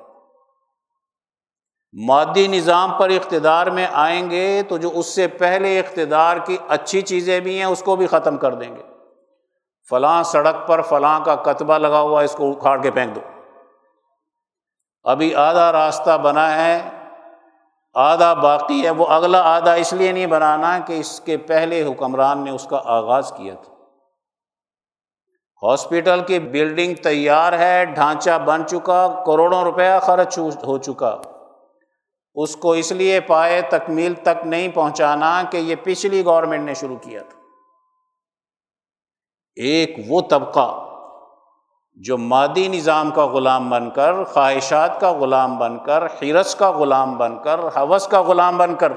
مادی 2.06 2.46
نظام 2.46 2.92
پر 2.98 3.10
اقتدار 3.10 3.66
میں 3.66 3.86
آئیں 3.92 4.30
گے 4.30 4.62
تو 4.68 4.76
جو 4.76 4.90
اس 4.94 5.06
سے 5.06 5.28
پہلے 5.28 5.80
اقتدار 5.80 6.36
کی 6.36 6.56
اچھی 6.68 7.00
چیزیں 7.00 7.40
بھی 7.40 7.58
ہیں، 7.58 7.64
اس 7.64 7.82
کو 7.82 7.96
بھی 7.96 8.06
ختم 8.06 8.36
کر 8.36 8.54
دیں 8.54 8.76
گے۔ 8.76 8.82
فلاں 9.90 10.22
سڑک 10.22 10.66
پر 10.66 10.82
فلاں 10.82 11.20
کا 11.20 11.34
کتبہ 11.34 11.78
لگا 11.78 12.00
ہوا، 12.00 12.22
اس 12.22 12.32
کو 12.32 12.50
اکھاڑ 12.50 12.82
کے 12.82 12.90
پھینک 12.90 13.14
دو۔ 13.14 13.20
ابھی 15.04 15.34
آدھا 15.34 15.72
راستہ 15.72 16.18
بنا 16.18 16.54
ہے، 16.54 16.88
آدھا 17.94 18.34
باقی 18.34 18.84
ہے، 18.84 18.90
وہ 18.90 19.06
اگلا 19.06 19.42
آدھا 19.42 19.72
اس 19.72 19.92
لیے 19.92 20.12
نہیں 20.12 20.26
بنانا 20.26 20.78
کہ 20.78 20.92
اس 20.92 21.20
کے 21.20 21.36
پہلے 21.36 21.84
حکمران 21.84 22.44
نے 22.44 22.50
اس 22.50 22.66
کا 22.70 22.80
آغاز 22.84 23.32
کیا 23.36 23.54
تھا۔ 23.54 23.77
ہاسپٹل 25.62 26.20
کی 26.26 26.38
بلڈنگ 26.38 26.94
تیار 26.94 27.52
ہے، 27.52 27.84
ڈھانچہ 27.84 28.38
بن 28.44 28.66
چکا، 28.66 29.22
کروڑوں 29.26 29.62
روپیہ 29.62 29.98
خرچ 30.02 30.38
ہو 30.38 30.78
چکا۔ 30.78 31.18
اس 32.34 32.56
کو 32.56 32.72
اس 32.72 32.92
لیے 32.92 33.20
پائے 33.20 33.62
تکمیل 33.62 34.14
تک 34.14 34.46
نہیں 34.46 34.68
پہنچانا 34.68 35.42
کہ 35.50 35.56
یہ 35.56 35.74
پچھلی 35.82 36.24
گورنمنٹ 36.24 36.64
نے 36.64 36.74
شروع 36.74 36.96
کیا 36.96 37.22
تھا۔ 37.22 37.38
ایک 39.56 39.96
وہ 40.08 40.20
طبقہ 40.20 40.84
جو 41.94 42.18
مادی 42.18 42.68
نظام 42.68 43.10
کا 43.10 43.26
غلام 43.26 43.70
بن 43.70 43.90
کر، 43.90 44.24
خواہشات 44.24 45.00
کا 45.00 45.12
غلام 45.12 45.58
بن 45.58 45.78
کر 45.78 46.06
حیرس 46.06 46.54
کا 46.54 46.70
غلام 46.70 47.18
بن 47.18 47.42
کر، 47.42 47.60
حوث 47.76 48.08
کا 48.08 48.22
غلام 48.22 48.58
بن 48.58 48.74
کر 48.74 48.92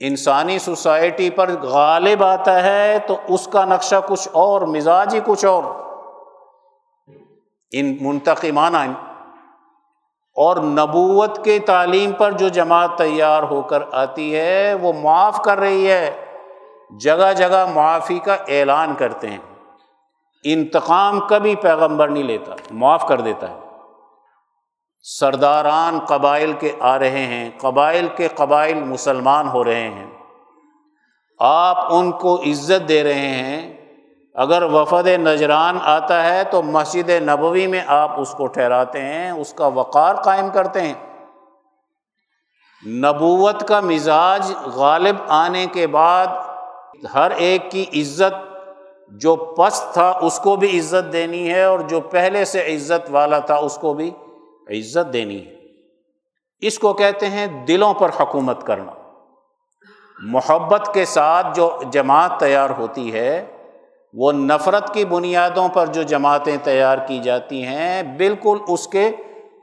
انسانی 0.00 0.58
سوسائٹی 0.58 1.30
پر 1.30 1.50
غالب 1.62 2.24
آتا 2.24 2.62
ہے 2.62 2.98
تو 3.06 3.16
اس 3.28 3.46
کا 3.46 3.64
نقشہ 3.64 3.96
کچھ 4.06 4.28
اور، 4.32 4.62
مزاج 4.62 5.14
ہی 5.14 5.20
کچھ 5.26 5.44
اور۔ 5.44 5.62
ان 7.72 7.96
منتقمانہ 8.00 8.76
اور 10.36 10.56
نبوت 10.56 11.44
کے 11.44 11.58
تعلیم 11.58 12.12
پر 12.12 12.32
جو 12.32 12.48
جماعت 12.48 12.90
تیار 12.98 13.42
ہو 13.42 13.62
کر 13.62 13.82
آتی 13.92 14.36
ہے، 14.36 14.74
وہ 14.74 14.92
معاف 14.92 15.42
کر 15.42 15.58
رہی 15.58 15.90
ہے۔ 15.90 16.24
جگہ 17.00 17.32
جگہ 17.36 17.66
معافی 17.74 18.18
کا 18.18 18.34
اعلان 18.34 18.94
کرتے 18.94 19.30
ہیں۔ 19.30 19.38
انتقام 20.44 21.20
کبھی 21.20 21.54
پیغمبر 21.54 22.08
نہیں 22.08 22.22
لیتا، 22.22 22.54
معاف 22.70 23.06
کر 23.06 23.20
دیتا 23.20 23.50
ہے۔ 23.50 23.69
سرداران 25.02 25.98
قبائل 25.98 26.52
کے 26.52 26.72
آ 26.80 26.98
رہے 26.98 27.26
ہیں، 27.26 27.50
قبائل 27.58 28.08
کے 28.16 28.28
قبائل 28.28 28.74
مسلمان 28.74 29.48
ہو 29.48 29.64
رہے 29.64 29.90
ہیں۔ 29.90 30.10
آپ 31.38 31.92
ان 31.92 32.12
کو 32.12 32.42
عزت 32.42 32.88
دے 32.88 33.04
رہے 33.04 33.28
ہیں۔ 33.28 33.76
اگر 34.34 34.62
وفد 34.62 35.06
نجران 35.06 35.78
آتا 35.82 36.24
ہے 36.24 36.44
تو 36.44 36.62
مسجد 36.62 37.08
نبوی 37.08 37.66
میں 37.66 37.80
آپ 37.86 38.20
اس 38.20 38.34
کو 38.38 38.46
ٹھہراتے 38.46 39.00
ہیں، 39.00 39.30
اس 39.30 39.52
کا 39.52 39.66
وقار 39.66 40.14
قائم 40.14 40.48
کرتے 40.48 40.80
ہیں۔ 40.80 40.94
نبوت 42.86 43.68
کا 43.68 43.80
مزاج 43.80 44.52
غالب 44.74 45.16
آنے 45.28 45.66
کے 45.66 45.86
بعد 45.86 46.26
ہر 47.14 47.30
ایک 47.30 47.70
کی 47.70 47.84
عزت، 47.94 48.56
جو 49.08 49.36
پست 49.36 49.92
تھا 49.92 50.18
اس 50.22 50.38
کو 50.38 50.56
بھی 50.56 50.78
عزت 50.78 51.12
دینی 51.12 51.52
ہے 51.52 51.62
اور 51.62 51.78
جو 51.78 52.00
پہلے 52.00 52.44
سے 52.44 52.76
عزت 52.76 53.08
والا 53.10 53.38
تھا 53.38 53.54
اس 53.54 53.78
کو 53.80 53.94
بھی 53.94 54.10
عزت 54.70 55.12
دینی 55.12 55.46
ہے۔ 55.46 55.56
اس 56.60 56.78
کو 56.78 56.92
کہتے 56.92 57.26
ہیں 57.26 57.64
دلوں 57.66 57.94
پر 57.94 58.10
حکومت 58.20 58.66
کرنا۔ 58.66 58.92
محبت 60.22 60.90
کے 60.94 61.04
ساتھ 61.04 61.46
جو 61.56 61.80
جماعت 61.92 62.30
تیار 62.40 62.70
ہوتی 62.70 63.12
ہے، 63.12 63.56
وہ 64.14 64.32
نفرت 64.32 64.94
کی 64.94 65.04
بنیادوں 65.04 65.68
پر 65.68 65.86
جو 65.86 66.02
جماعتیں 66.02 66.56
تیار 66.64 66.98
کی 66.98 67.18
جاتی 67.18 67.64
ہیں، 67.64 68.02
بالکل 68.02 68.58
اس 68.68 68.86
کے 68.86 69.10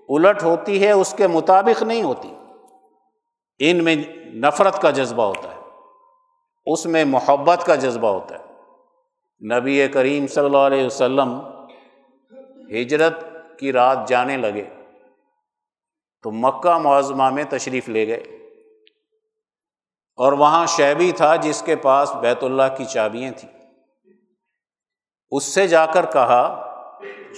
الٹ 0.10 0.43
ہوتی 0.43 0.84
ہے، 0.84 0.91
اس 0.91 1.13
کے 1.17 1.28
مطابق 1.28 1.84
نہیں 1.84 2.04
ہوتی۔ 2.04 2.34
ان 3.60 3.84
میں 3.84 3.96
نفرت 4.34 4.82
کا 4.82 4.89
جذبہ 4.89 5.24
ہوتا 5.24 5.50
ہے۔ 5.50 5.60
اس 6.65 6.86
میں 6.86 7.06
محبت 7.06 7.65
کا 7.65 7.76
جذبہ 7.76 8.08
ہوتا 8.08 8.36
ہے۔ 8.36 8.43
نبی 9.60 9.88
کریم 9.88 10.28
صلی 10.28 10.46
اللہ 10.46 10.58
علیہ 10.58 10.86
وسلم 10.86 11.39
ہجرت 12.72 13.26
کی 13.60 13.74
رات 13.74 14.08
جانے 14.08 14.38
لگے۔ 14.38 14.63
تو 16.23 16.32
مکہ 16.32 16.77
معظمہ 16.77 17.30
میں 17.30 17.43
تشریف 17.43 17.89
لے 17.89 18.08
گئے۔ 18.08 18.38
اور 20.15 20.32
وہاں 20.34 20.65
شیبی 20.65 21.12
تھا 21.12 21.36
جس 21.36 21.62
کے 21.62 21.75
پاس 21.75 22.15
بیت 22.15 22.43
اللہ 22.43 22.63
کی 22.77 22.86
چابیاں 22.86 23.32
تھیں۔ 23.32 23.58
اس 25.32 25.43
سے 25.43 25.67
جا 25.67 25.86
کر 25.86 26.06
کہا 26.06 26.63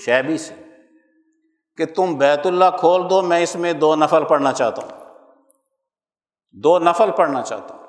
شیبی 0.05 0.37
سے 0.37 0.53
کہ 1.77 1.85
تم 1.85 2.17
بیت 2.17 2.45
اللہ 2.45 2.65
کھول 2.79 3.09
دو، 3.09 3.21
میں 3.21 3.39
اس 3.39 3.55
میں 3.55 3.73
دو 3.73 3.95
نفل 3.95 4.23
پڑھنا 4.23 4.53
چاہتا 4.53 4.81
ہوں۔ 4.81 5.05
دو 6.51 6.79
نفل 6.79 7.11
پڑھنا 7.11 7.41
چاہتا 7.41 7.75
ہوں۔ 7.75 7.83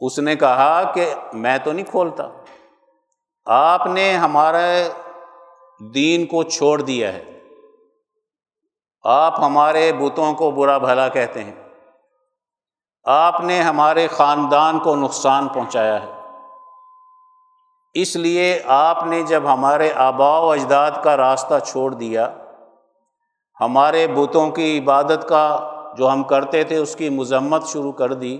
اس 0.00 0.18
نے 0.18 0.36
کہا 0.36 0.92
کہ 0.94 1.14
میں 1.32 1.58
تو 1.64 1.72
نہیں 1.72 1.90
کھولتا۔ 1.90 2.28
آپ 3.44 3.86
نے 3.86 4.16
ہمارے 4.16 4.88
دین 5.94 6.26
کو 6.26 6.42
چھوڑ 6.42 6.80
دیا 6.80 7.12
ہے۔ 7.12 7.31
آپ 9.04 9.40
ہمارے 9.40 9.92
بتوں 9.92 10.34
کو 10.34 10.50
برا 10.50 10.78
بھلا 10.78 11.08
کہتے 11.08 11.44
ہیں۔ 11.44 11.68
آپ 13.04 13.40
نے 13.40 13.62
ہمارے 13.62 14.06
خاندان 14.06 14.78
کو 14.78 14.96
نقصان 14.96 15.48
پہنچایا 15.48 16.02
ہے۔ 16.02 16.12
اس 17.94 18.16
لیے 18.16 18.62
آپ 18.66 19.06
نے 19.06 19.22
جب 19.22 19.42
ہمارے 19.46 19.92
آبا 19.94 20.38
و 20.38 20.50
اجداد 20.50 20.90
کا 21.02 21.16
راستہ 21.16 21.54
چھوڑ 21.66 21.94
دیا، 21.94 22.34
ہمارے 23.60 24.06
بتوں 24.06 24.50
کی 24.50 24.78
عبادت 24.78 25.28
کا 25.28 25.70
جو 25.96 26.10
ہم 26.10 26.22
کرتے 26.22 26.64
تھے، 26.64 26.76
اس 26.76 26.96
کی 26.96 27.08
مذمت 27.08 27.66
شروع 27.66 27.92
کر 27.92 28.12
دی، 28.12 28.38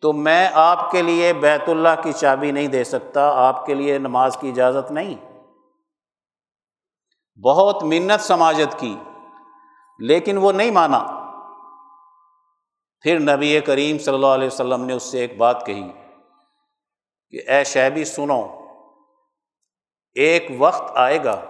تو 0.00 0.12
میں 0.12 0.48
آپ 0.54 0.90
کے 0.90 1.02
لیے 1.02 1.32
بیت 1.32 1.68
اللہ 1.68 2.02
کی 2.02 2.12
چابی 2.12 2.50
نہیں 2.50 2.68
دے 2.68 2.84
سکتا، 2.84 3.48
آپ 3.48 3.66
کے 3.66 3.74
لیے 3.74 3.98
نماز 3.98 4.36
کی 4.36 4.48
اجازت 4.48 4.90
نہیں۔ 4.90 5.14
بہت 7.40 7.84
منت 7.84 8.20
سماجت 8.20 8.78
کی۔ 8.78 8.96
لیکن 9.98 10.38
وہ 10.38 10.52
نہیں 10.52 10.70
مانا۔ 10.70 10.98
پھر 13.04 13.18
نبی 13.20 13.60
کریم 13.60 13.98
صلی 13.98 14.14
اللہ 14.14 14.34
علیہ 14.34 14.46
وسلم 14.46 14.84
نے 14.84 14.92
اس 14.92 15.02
سے 15.02 15.20
ایک 15.20 15.36
بات 15.38 15.66
کہی 15.66 15.88
کہ 17.32 17.50
اے 17.50 17.64
شہبی 17.64 18.04
سنو، 18.04 18.42
ایک 20.16 20.46
وقت 20.58 20.96
آئے 20.96 21.24
گا 21.24 21.40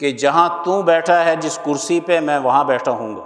کہ 0.00 0.10
جہاں 0.10 0.48
تو 0.64 0.82
بیٹھا 0.82 1.24
ہے 1.24 1.36
جس 1.36 1.58
کرسی 1.64 2.00
پہ 2.00 2.20
میں 2.20 2.38
وہاں 2.38 2.64
بیٹھا 2.64 2.92
ہوں 2.92 3.16
گا، 3.16 3.24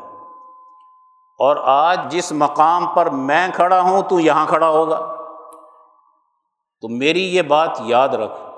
اور 1.40 1.56
آج 1.64 2.00
جس 2.12 2.32
مقام 2.32 2.86
پر 2.86 3.10
میں 3.10 3.46
کھڑا 3.54 3.80
ہوں 3.80 4.02
تو 4.02 4.20
یہاں 4.20 4.46
کھڑا 4.46 4.68
ہوگا۔ 4.68 4.98
تو 6.82 6.88
میری 6.88 7.22
یہ 7.36 7.42
بات 7.42 7.80
یاد 7.80 8.08
رکھ۔ 8.08 8.53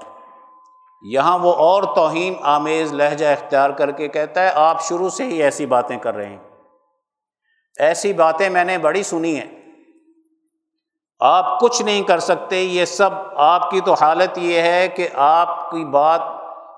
یہاں 1.03 1.39
وہ 1.39 1.55
اور 1.55 1.83
توہین، 1.83 2.35
آمیز 2.43 2.93
لہجہ 2.93 3.27
اختیار 3.27 3.71
کر 3.71 3.91
کے 3.91 4.09
کہتا 4.09 4.43
ہے، 4.43 4.51
آپ 4.55 4.83
شروع 4.83 5.09
سے 5.09 5.25
ہی 5.25 5.43
ایسی 5.43 5.67
باتیں 5.67 5.99
کر 5.99 6.15
رہے 6.15 6.27
ہیں۔ 6.27 6.39
ایسی 7.79 8.13
باتیں 8.13 8.49
میں 8.49 8.65
نے 8.65 8.79
بڑی 8.79 9.03
سنی 9.03 9.41
ہیں۔ 9.41 9.63
آپ 11.21 11.61
کچھ 11.61 11.83
نہیں 11.83 12.03
کر 12.03 12.19
سکتے، 12.19 12.63
یہ 12.63 12.85
سب 12.85 13.11
آپ 13.37 13.71
کی 13.71 13.81
تو 13.81 13.93
حالت 13.93 14.39
یہ 14.39 14.61
ہے 14.61 14.89
کہ 14.89 15.09
آپ 15.15 15.71
کی 15.71 15.85
بات 15.85 16.21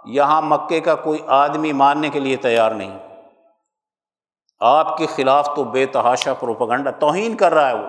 یہاں 0.04 0.42
مکے 0.42 0.80
کا 0.80 0.94
کوئی 0.94 1.18
آدمی 1.26 1.72
ماننے 1.72 2.08
کے 2.08 2.20
لیے 2.20 2.36
تیار 2.36 2.70
نہیں۔ 2.70 2.98
آپ 4.60 4.96
کے 4.96 5.06
خلاف 5.06 5.54
تو 5.56 5.64
بے 5.64 5.86
تحاشا 5.86 6.34
پروپگنڈا 6.34 6.90
توہین 6.90 7.36
کر 7.36 7.54
رہا 7.54 7.68
ہے 7.68 7.74
وہ۔ 7.74 7.88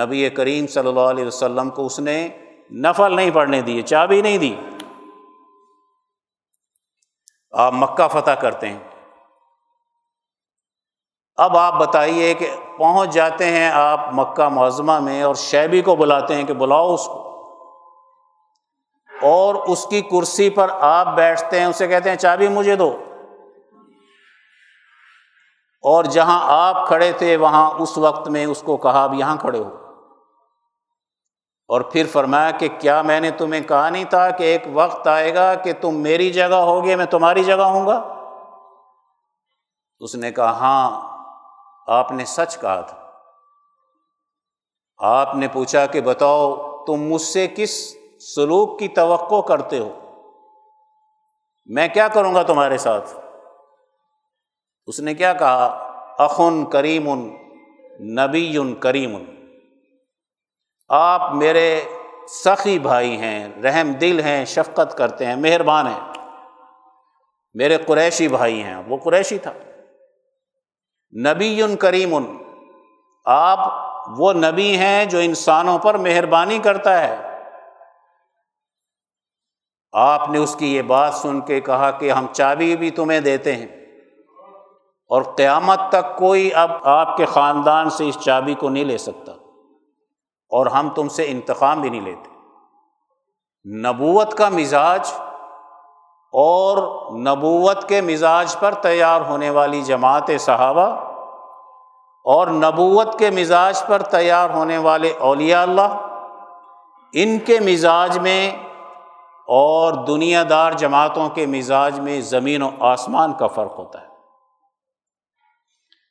نبی 0.00 0.30
کریم 0.30 0.66
صلی 0.66 0.88
اللہ 0.88 1.00
علیہ 1.00 1.26
وسلم 1.26 1.70
کو 1.70 1.86
اس 1.86 1.98
نے 1.98 2.28
نفل 2.70 3.16
نہیں 3.16 3.30
پڑھنے 3.30 3.60
دیے، 3.60 3.82
چابی 3.82 4.22
نہیں 4.22 4.38
دی۔ 4.38 4.56
آپ 7.52 7.72
مکہ 7.72 8.08
فتح 8.08 8.30
کرتے 8.30 8.68
ہیں۔ 8.68 8.78
اب 11.36 11.56
آپ 11.56 11.74
بتائیے 11.74 12.34
کہ 12.34 12.56
پہنچ 12.78 13.10
جاتے 13.10 13.44
ہیں 13.44 13.70
آپ 13.70 14.00
مکہ 14.12 14.48
معظمہ 14.48 14.98
میں 14.98 15.22
اور 15.22 15.34
شیبی 15.34 15.82
کو 15.82 15.96
بلاتے 15.96 16.34
ہیں 16.34 16.44
کہ 16.44 16.54
بلاؤ 16.54 16.94
اس 16.94 17.04
کو۔ 17.06 17.28
اور 19.22 19.54
اس 19.54 19.86
کی 19.86 20.00
کرسی 20.00 20.50
پر 20.50 20.68
آپ 20.70 21.06
بیٹھتے 21.14 21.58
ہیں، 21.58 21.66
اسے 21.66 21.88
کہتے 21.88 22.08
ہیں، 22.10 22.16
چابی 22.16 22.48
مجھے 22.48 22.76
دو۔ 22.76 23.04
اور 25.82 26.04
جہاں 26.04 26.40
آپ 26.42 26.88
کھڑے 26.88 27.12
تھے، 27.12 27.36
وہاں 27.36 27.70
اس 27.70 27.98
وقت 27.98 28.28
میں 28.28 28.46
اس 28.46 28.62
کو 28.62 28.76
کہا، 28.76 29.04
اب 29.04 29.14
یہاں 29.14 29.36
کھڑے 29.36 29.58
ہو۔ 29.58 29.87
اور 31.68 31.80
پھر 31.80 32.06
فرمایا 32.12 32.50
کہ 32.50 32.68
کیا 32.78 33.02
میں 33.02 33.20
نے 33.20 33.30
تمہیں 33.30 33.60
کہا 33.60 33.90
نہیں 33.90 34.04
تھا 34.04 34.30
کہ 34.30 34.44
ایک 34.44 34.62
وقت 34.72 35.08
آئے 35.08 35.34
گا 35.34 35.54
کہ 35.54 35.72
تم 35.80 35.94
میری 35.94 36.30
جگہ 36.30 36.54
ہوگے، 36.54 36.96
میں 36.96 37.06
تمہاری 37.06 37.44
جگہ 37.44 37.62
ہوں 37.62 37.86
گا؟ 37.86 38.14
اس 40.00 40.14
نے 40.14 40.32
کہا 40.32 40.50
ہاں 40.50 41.18
آپ 41.86 42.12
نے 42.12 42.24
سچ 42.24 42.60
کہا 42.60 42.80
تھا۔ 42.80 42.96
آپ 44.98 45.34
نے 45.34 45.48
پوچھا 45.48 45.86
کہ 45.86 46.00
بتاؤ، 46.00 46.56
تم 46.84 46.92
مجھ 46.92 47.22
سے 47.22 47.46
کس 47.56 47.96
سلوک 48.34 48.78
کی 48.78 48.88
توقع 48.88 49.40
کرتے 49.40 49.78
ہو؟ 49.78 49.98
میں 51.66 51.88
کیا 51.88 52.08
کروں 52.08 52.34
گا 52.34 52.42
تمہارے 52.42 52.78
ساتھ؟ 52.78 53.14
اس 54.86 55.00
نے 55.00 55.14
کیا 55.14 55.32
کہا؟ 55.32 55.64
اخن 56.18 56.64
کریم 56.64 57.10
ان 57.10 57.36
نبی 58.14 58.58
کریم 58.80 59.16
ان 59.16 59.37
آپ 60.88 61.34
میرے 61.34 61.84
سخی 62.44 62.78
بھائی 62.78 63.18
ہیں، 63.18 63.62
رحم 63.62 63.92
دل 63.92 64.20
ہیں، 64.20 64.44
شفقت 64.44 64.98
کرتے 64.98 65.26
ہیں، 65.26 65.36
مہربان 65.36 65.86
ہیں۔ 65.86 66.00
میرے 67.54 67.76
قریشی 67.76 68.28
بھائی 68.28 68.62
ہیں، 68.62 68.76
وہ 68.76 68.96
قریشی 68.96 69.38
تھا۔ 69.38 69.52
نبی 71.32 71.62
ان 71.62 71.76
کریم۔ 71.76 72.14
ان 72.14 72.36
آپ 73.24 73.88
وہ 74.18 74.32
نبی 74.32 74.78
ہیں 74.78 75.04
جو 75.04 75.18
انسانوں 75.18 75.78
پر 75.78 75.94
مہربانی 75.94 76.58
کرتا 76.58 77.00
ہے۔ 77.00 77.44
آپ 79.92 80.28
نے 80.30 80.38
اس 80.38 80.56
کی 80.56 80.76
یہ 80.76 80.82
بات 80.82 81.14
سن 81.14 81.40
کے 81.40 81.60
کہا 81.60 81.90
کہ 81.90 82.12
ہم 82.12 82.26
چابی 82.32 82.76
بھی 82.76 82.90
تمہیں 82.90 83.20
دیتے 83.20 83.56
ہیں۔ 83.56 83.66
اور 85.08 85.22
قیامت 85.22 85.80
تک 85.88 86.16
کوئی 86.18 86.54
اب 86.54 86.70
آپ 86.82 87.16
کے 87.16 87.26
خاندان 87.26 87.90
سے 87.90 88.08
اس 88.08 88.18
چابی 88.20 88.54
کو 88.54 88.68
نہیں 88.68 88.84
لے 88.84 88.98
سکتا۔ 88.98 89.32
اور 90.48 90.66
ہم 90.66 90.88
تم 90.88 91.08
سے 91.08 91.24
انتقام 91.28 91.80
بھی 91.80 91.90
نہیں 91.90 92.00
لیتے۔ 92.00 92.30
نبوت 93.78 94.34
کا 94.34 94.48
مزاج 94.48 95.12
اور 96.32 96.76
نبوت 97.18 97.88
کے 97.88 98.00
مزاج 98.00 98.56
پر 98.60 98.74
تیار 98.74 99.20
ہونے 99.20 99.50
والی 99.50 99.82
جماعت 99.82 100.30
صحابہ 100.40 101.08
اور 102.24 102.46
نبوت 102.46 103.18
کے 103.18 103.30
مزاج 103.30 103.82
پر 103.86 104.02
تیار 104.02 104.50
ہونے 104.50 104.78
والے 104.78 105.12
اولیاء 105.18 105.62
اللہ، 105.62 106.06
ان 107.12 107.38
کے 107.38 107.60
مزاج 107.60 108.18
میں 108.18 108.50
اور 109.46 109.92
دنیا 109.92 110.44
دار 110.50 110.72
جماعتوں 110.72 111.28
کے 111.28 111.46
مزاج 111.46 112.00
میں 112.00 112.20
زمین 112.20 112.62
و 112.62 112.70
آسمان 112.80 113.32
کا 113.32 113.46
فرق 113.46 113.78
ہوتا 113.78 114.00
ہے۔ 114.00 114.06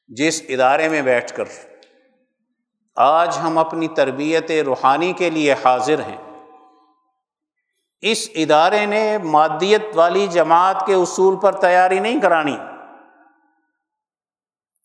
جس 0.08 0.42
ادارے 0.50 0.90
میں 0.90 1.02
بیٹھ 1.02 1.34
کر 1.34 1.46
آج 2.98 3.38
ہم 3.44 3.58
اپنی 3.58 3.88
تربیت 3.88 4.52
روحانی 4.66 5.14
کے 5.14 5.30
لیے 5.30 5.54
حاضر 5.54 6.00
ہیں۔ 6.00 6.18
اس 8.02 8.30
ادارے 8.36 8.86
نے 8.86 9.18
مادیت 9.18 9.82
والی 9.96 10.28
جماعت 10.28 10.86
کے 10.86 10.94
اصول 10.94 11.36
پر 11.36 11.52
تیاری 11.52 12.00
نہیں 12.00 12.22
کرانی۔ 12.22 12.58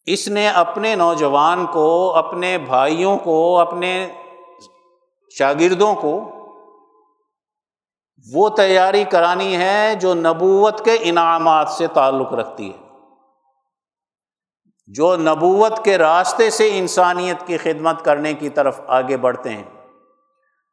اس 0.06 0.28
نے 0.28 0.48
اپنے 0.48 0.94
نوجوان 0.94 1.66
کو، 1.66 2.16
اپنے 2.16 2.58
بھائیوں 2.58 3.18
کو، 3.18 3.58
اپنے 3.58 4.08
شاگردوں 5.30 5.94
کو 5.94 6.30
وہ 8.32 8.48
تیاری 8.48 9.04
کرانی 9.04 9.56
ہے 9.56 9.94
جو 9.94 10.14
نبوت 10.14 10.84
کے 10.84 10.98
انعامات 11.00 11.68
سے 11.68 11.86
تعلق 11.86 12.32
رکھتی 12.32 12.72
ہے۔ 12.72 12.81
جو 14.94 15.16
نبوت 15.16 15.84
کے 15.84 15.98
راستے 15.98 16.50
سے 16.50 16.78
انسانیت 16.78 17.46
کی 17.46 17.56
خدمت 17.56 18.04
کرنے 18.04 18.34
کی 18.34 18.48
طرف 18.48 18.80
آگے 18.86 19.16
بڑھتے 19.16 19.50
ہیں۔ 19.50 19.64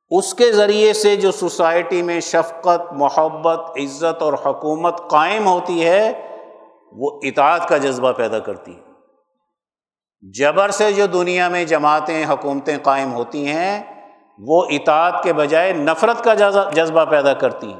اس 0.09 0.33
کے 0.33 0.51
ذریعے 0.51 0.93
سے 0.93 1.15
جو 1.15 1.31
سوسائٹی 1.31 2.01
میں 2.01 2.19
شفقت، 2.19 2.93
محبت، 2.93 3.59
عزت 3.77 4.21
اور 4.21 4.33
حکومت 4.33 5.09
قائم 5.09 5.47
ہوتی 5.47 5.85
ہے، 5.85 6.27
وہ 6.91 7.19
اطاعت 7.23 7.69
کا 7.69 7.77
جذبہ 7.77 8.11
پیدا 8.11 8.39
کرتی 8.39 8.75
ہے۔ 8.75 8.81
جبر 10.21 10.69
سے 10.69 10.91
جو 10.91 11.05
دنیا 11.05 11.49
میں 11.49 11.65
جماعتیں، 11.65 12.25
حکومتیں 12.25 12.77
قائم 12.83 13.13
ہوتی 13.13 13.47
ہیں، 13.47 13.83
وہ 14.39 14.65
اطاعت 14.69 15.23
کے 15.23 15.33
بجائے 15.33 15.73
نفرت 15.73 16.23
کا 16.23 16.33
جذبہ 16.73 17.05
پیدا 17.05 17.33
کرتی 17.33 17.73
ہیں۔ 17.73 17.79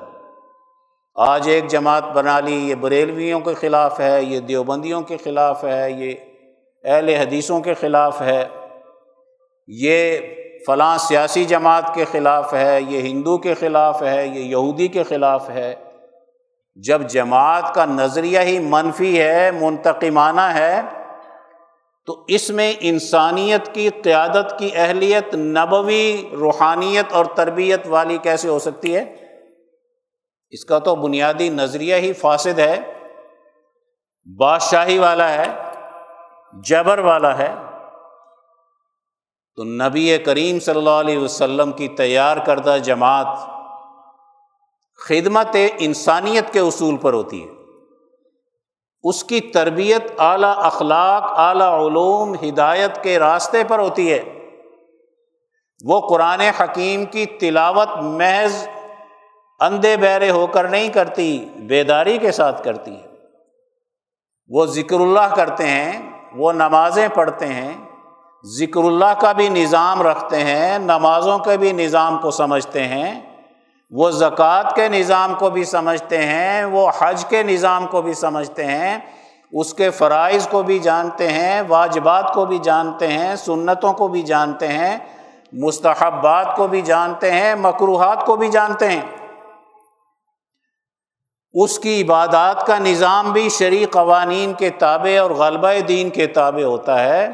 آج 1.16 1.50
ایک 1.50 1.68
جماعت 1.68 2.04
بنا 2.14 2.40
لی 2.40 2.70
یہ 2.70 2.76
بریلویوں 2.76 3.40
کے 3.40 3.54
خلاف 3.54 4.00
ہے، 4.00 4.24
یہ 4.24 4.40
دیوبندیوں 4.40 5.02
کے 5.02 5.18
خلاف 5.18 5.64
ہے، 5.64 5.92
یہ 5.92 6.14
اہل 6.84 7.10
حدیثوں 7.10 7.62
کے 7.62 7.74
خلاف 7.74 8.22
ہے، 8.22 8.48
یہ 9.68 10.18
فلاں 10.68 10.98
سیاسی 10.98 11.46
جماعت 11.46 11.94
کے 11.94 12.06
خلاف 12.06 12.54
ہے، 12.54 12.82
یہ 12.82 13.00
ہندو 13.00 13.38
کے 13.38 13.54
خلاف 13.54 14.04
ہے، 14.04 14.28
یہ 14.28 14.40
یہودی 14.40 14.88
کے 14.88 15.04
خلاف 15.04 15.50
ہے۔ 15.50 15.76
جب 16.76 17.02
جماعت 17.02 17.74
کا 17.74 17.86
نظریہ 17.86 18.40
ہی 18.40 18.60
منفی 18.60 19.22
ہے، 19.22 19.52
منتقمانہ 19.52 20.42
ہے، 20.42 20.82
تو 22.06 22.26
اس 22.28 22.50
میں 22.50 22.74
انسانیت 22.80 23.74
کی 23.74 23.90
قیادت 23.90 24.60
کی 24.60 24.70
اہلیت، 24.74 25.36
نبوی 25.36 26.30
روحانیت 26.32 27.14
اور 27.14 27.26
تربیت 27.26 27.88
والی 27.88 28.18
کیسے 28.18 28.48
ہو 28.48 28.60
سکتی 28.60 28.96
ہے؟ 28.96 29.16
اس 30.50 30.66
کا 30.66 30.80
تو 30.80 30.96
بنیادی 30.96 31.50
نظریہ 31.50 31.96
ہی 31.96 32.14
فاسد 32.14 32.60
ہے، 32.60 32.76
بادشاہی 34.38 34.98
والا 34.98 35.34
ہے۔ 35.34 35.69
جبر 36.54 36.98
والا 36.98 37.38
ہے، 37.38 37.56
تو 39.56 39.64
نبی 39.64 40.18
کریم 40.18 40.60
صلی 40.60 40.78
اللہ 40.78 40.90
علیہ 40.90 41.18
وسلم 41.18 41.72
کی 41.72 41.88
تیار 41.88 42.38
کردہ 42.38 42.78
جماعت 42.84 43.28
خدمت 44.98 45.58
انسانیت 45.78 46.54
کے 46.54 46.60
اصول 46.60 46.98
پر 46.98 47.14
ہوتی 47.14 47.48
ہے۔ 47.48 47.50
اس 49.04 49.24
کی 49.24 49.40
تربیت 49.40 50.12
اعلیٰ 50.18 50.54
اخلاق، 50.58 51.24
اعلیٰ 51.24 51.86
علوم، 51.86 52.34
ہدایت 52.34 53.04
کے 53.04 53.20
راستے 53.20 53.64
پر 53.64 53.80
ہوتی 53.80 54.14
ہے۔ 54.14 54.50
وہ 55.86 56.08
قرآن 56.10 56.40
حکیم 56.40 57.06
کی 57.06 57.26
تلاوت، 57.26 57.90
محض 57.98 58.68
اندھے 59.60 59.98
بہرے 59.98 60.30
ہو 60.30 60.48
کر 60.48 60.68
نہیں 60.68 60.90
کرتی، 60.90 61.46
بیداری 61.56 62.18
کے 62.18 62.32
ساتھ 62.32 62.64
کرتی 62.64 62.96
ہے۔ 62.96 63.08
وہ 64.48 64.66
ذکر 64.66 65.00
اللہ 65.00 65.36
کرتے 65.36 65.68
ہیں 65.68 66.19
وہ 66.36 66.52
نمازیں 66.52 67.08
پڑھتے 67.08 67.46
ہیں، 67.46 67.74
ذکر 68.46 68.84
اللہ 68.84 69.14
کا 69.20 69.32
بھی 69.32 69.50
نظام 69.50 70.02
رکھتے 70.02 70.44
ہیں، 70.44 70.80
نمازوں 70.80 71.38
کے 71.38 71.58
بھی 71.58 71.72
نظام 71.72 72.18
کو 72.18 72.32
سمجھتے 72.32 72.88
ہیں، 72.88 73.22
وہ 73.92 74.12
زکوٰۃ 74.12 74.76
کے 74.76 74.88
نظام 74.90 75.34
کو 75.34 75.50
بھی 75.50 75.64
سمجھتے 75.64 76.18
ہیں، 76.18 76.64
وہ 76.64 76.90
حج 77.00 77.26
کے 77.26 77.44
نظام 77.44 77.88
کو 77.88 78.02
بھی 78.02 78.14
سمجھتے 78.14 78.66
ہیں، 78.66 78.98
اس 79.52 79.74
کے 79.74 79.90
فرائض 79.90 80.48
کو 80.48 80.64
بھی 80.64 80.80
جانتے 80.80 81.28
ہیں، 81.28 81.62
واجبات 81.68 82.34
کو 82.34 82.46
بھی 82.46 82.60
جانتے 82.60 83.08
ہیں، 83.08 83.36
سنتوں 83.36 83.94
کو 83.94 84.08
بھی 84.08 84.22
جانتے 84.22 84.68
ہیں، 84.68 84.98
مستحبات 85.54 86.56
کو 86.56 86.68
بھی 86.68 86.82
جانتے 86.82 87.32
ہیں 87.32 87.56
مقروحات 87.56 88.26
کو 88.26 88.36
بھی 88.36 88.50
جانتے 88.50 88.90
ہیں۔ 88.90 89.02
اس 91.54 91.80
کی 91.80 92.02
عبادات 92.02 92.66
کا 92.66 92.78
نظام 92.78 93.32
بھی 93.32 93.50
شرع 93.50 93.86
قوانین 93.92 94.54
کے 94.54 94.70
تابع 94.70 95.22
اور 95.22 95.32
غلبہ 95.32 95.68
دین 95.88 96.10
کے 96.10 96.28
تابع 96.28 96.64
ہوتا 96.64 97.04
ہے۔ 97.04 97.28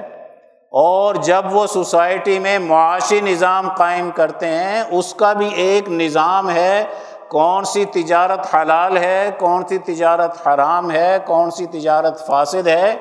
اور 0.71 1.15
جب 1.15 1.45
وہ 1.51 1.67
سوسائٹی 1.67 2.39
میں 2.39 2.59
معاشی 2.59 3.19
نظام 3.21 3.69
قائم 3.69 4.09
کرتے 4.15 4.47
ہیں، 4.47 4.83
اس 4.91 5.13
کا 5.13 5.33
بھی 5.33 5.49
ایک 5.53 5.89
نظام 5.89 6.49
ہے، 6.49 6.85
کون 7.27 7.63
سی 7.63 7.85
تجارت 7.85 8.55
حلال 8.55 8.97
ہے، 8.97 9.31
کون 9.39 9.63
سی 9.69 9.77
تجارت 9.77 10.47
حرام 10.47 10.91
ہے، 10.91 11.17
کون 11.25 11.51
سی 11.51 11.65
تجارت 11.65 12.27
فاسد 12.27 12.67
ہے، 12.67 12.95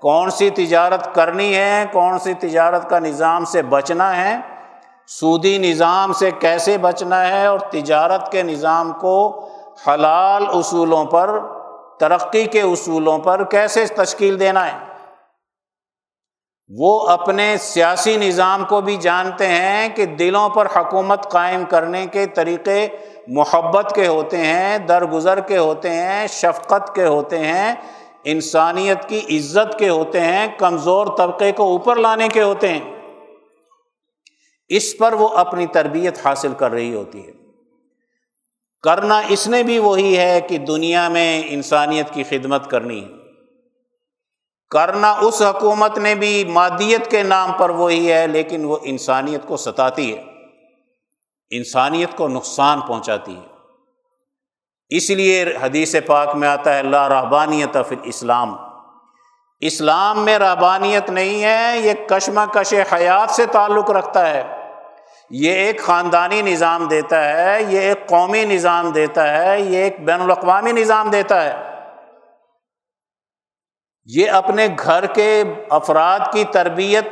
کون 0.00 0.30
سی 0.30 0.50
تجارت 0.50 1.14
کرنی 1.14 1.56
ہے، 1.56 1.84
کون 1.92 2.18
سی 2.18 2.34
تجارت 2.34 2.90
کا 2.90 2.98
نظام 2.98 3.44
سے 3.44 3.62
بچنا 3.62 4.16
ہے، 4.16 4.36
سودی 5.06 5.58
نظام 5.58 6.12
سے 6.12 6.30
کیسے 6.30 6.78
بچنا 6.78 7.28
ہے، 7.28 7.46
اور 7.46 7.58
تجارت 7.58 8.32
کے 8.32 8.42
نظام 8.42 8.92
کو 8.92 9.48
حلال 9.88 10.44
اصولوں 10.48 11.04
پر، 11.04 11.40
ترقی 12.00 12.44
کے 12.44 12.60
اصولوں 12.60 13.18
پر 13.18 13.44
کیسے 13.44 13.86
تشکیل 13.86 14.40
دینا 14.40 14.66
ہے؟ 14.66 14.90
وہ 16.78 17.08
اپنے 17.08 17.56
سیاسی 17.56 18.16
نظام 18.16 18.64
کو 18.64 18.80
بھی 18.80 18.96
جانتے 18.96 19.46
ہیں 19.46 19.88
کہ 19.88 20.06
دلوں 20.06 20.48
پر 20.48 20.66
حکومت 20.76 21.30
قائم 21.30 21.64
کرنے 21.64 22.06
کے 22.06 22.26
طریقے 22.26 22.88
محبت 23.28 23.92
کے 23.94 24.06
ہوتے 24.06 24.36
ہیں، 24.36 24.78
درگزر 24.78 25.40
کے 25.40 25.58
ہوتے 25.58 25.90
ہیں، 25.90 26.26
شفقت 26.26 26.94
کے 26.94 27.06
ہوتے 27.06 27.38
ہیں، 27.38 27.74
انسانیت 28.24 29.08
کی 29.08 29.38
عزت 29.38 29.78
کے 29.78 29.88
ہوتے 29.88 30.20
ہیں، 30.20 30.46
کمزور 30.58 31.06
طبقے 31.16 31.52
کو 31.52 31.62
اوپر 31.62 31.96
لانے 31.96 32.28
کے 32.28 32.42
ہوتے 32.42 32.68
ہیں۔ 32.68 32.80
اس 34.68 34.98
پر 34.98 35.12
وہ 35.12 35.28
اپنی 35.28 35.66
تربیت 35.66 36.26
حاصل 36.26 36.52
کر 36.56 36.70
رہی 36.70 36.94
ہوتی 36.94 37.26
ہے۔ 37.26 37.49
کرنا 38.82 39.22
اس 39.28 39.48
نے 39.48 39.62
بھی 39.62 39.78
وہی 39.78 40.18
ہے 40.18 40.40
کہ 40.40 40.58
دنیا 40.58 41.08
میں 41.08 41.42
انسانیت 41.46 42.10
کی 42.10 42.22
خدمت 42.22 42.70
کرنی 42.70 43.04
ہے۔ 43.04 43.08
کرنا 44.70 45.12
اس 45.12 45.42
حکومت 45.42 45.98
نے 45.98 46.14
بھی 46.14 46.44
مادیت 46.44 47.10
کے 47.10 47.22
نام 47.22 47.52
پر 47.52 47.70
وہی 47.70 48.12
ہے، 48.12 48.26
لیکن 48.26 48.64
وہ 48.64 48.76
انسانیت 48.82 49.40
کو 49.46 49.56
ستاتی 49.56 50.16
ہے۔ 50.16 50.24
انسانیت 51.50 52.16
کو 52.16 52.28
نقصان 52.28 52.80
پہنچاتی 52.80 53.36
ہے۔ 53.36 53.46
اس 54.88 55.10
لیے 55.10 55.44
حدیث 55.62 55.94
پاک 56.06 56.34
میں 56.34 56.48
آتا 56.48 56.74
ہے 56.74 56.78
اللہ 56.78 57.08
رحبانیت 57.08 57.76
فی 57.88 57.96
اسلام 58.02 58.56
اسلام 59.60 60.24
میں 60.24 60.38
رحبانیت 60.38 61.10
نہیں 61.10 61.42
ہے، 61.42 61.78
یہ 61.78 61.92
کشمہ 62.08 62.40
کش 62.52 62.74
حیات 62.92 63.30
سے 63.30 63.46
تعلق 63.46 63.90
رکھتا 63.90 64.30
ہے۔ 64.30 64.59
یہ 65.30 65.52
ایک 65.52 65.82
خاندانی 65.82 66.42
نظام 66.42 66.88
دیتا 66.88 67.24
ہے، 67.24 67.62
یہ 67.62 67.80
ایک 67.80 68.08
قومی 68.08 68.44
نظام 68.44 68.90
دیتا 68.90 69.44
ہے، 69.44 69.60
یہ 69.60 69.78
ایک 69.78 70.00
بین 70.00 70.20
الاقوامی 70.20 70.72
نظام 70.72 71.10
دیتا 71.10 71.44
ہے۔ 71.44 71.70
یہ 74.04 74.30
اپنے 74.30 74.68
گھر 74.82 75.06
کے 75.06 75.44
افراد 75.70 76.20
کی 76.32 76.44
تربیت 76.44 77.08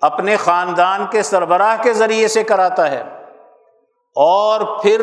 اپنے 0.00 0.36
خاندان 0.36 1.06
کے 1.10 1.22
سربراہ 1.22 1.76
کے 1.82 1.92
ذریعے 1.92 2.28
سے 2.28 2.44
کراتا 2.44 2.90
ہے۔ 2.90 3.02
اور 4.16 4.82
پھر 4.82 5.02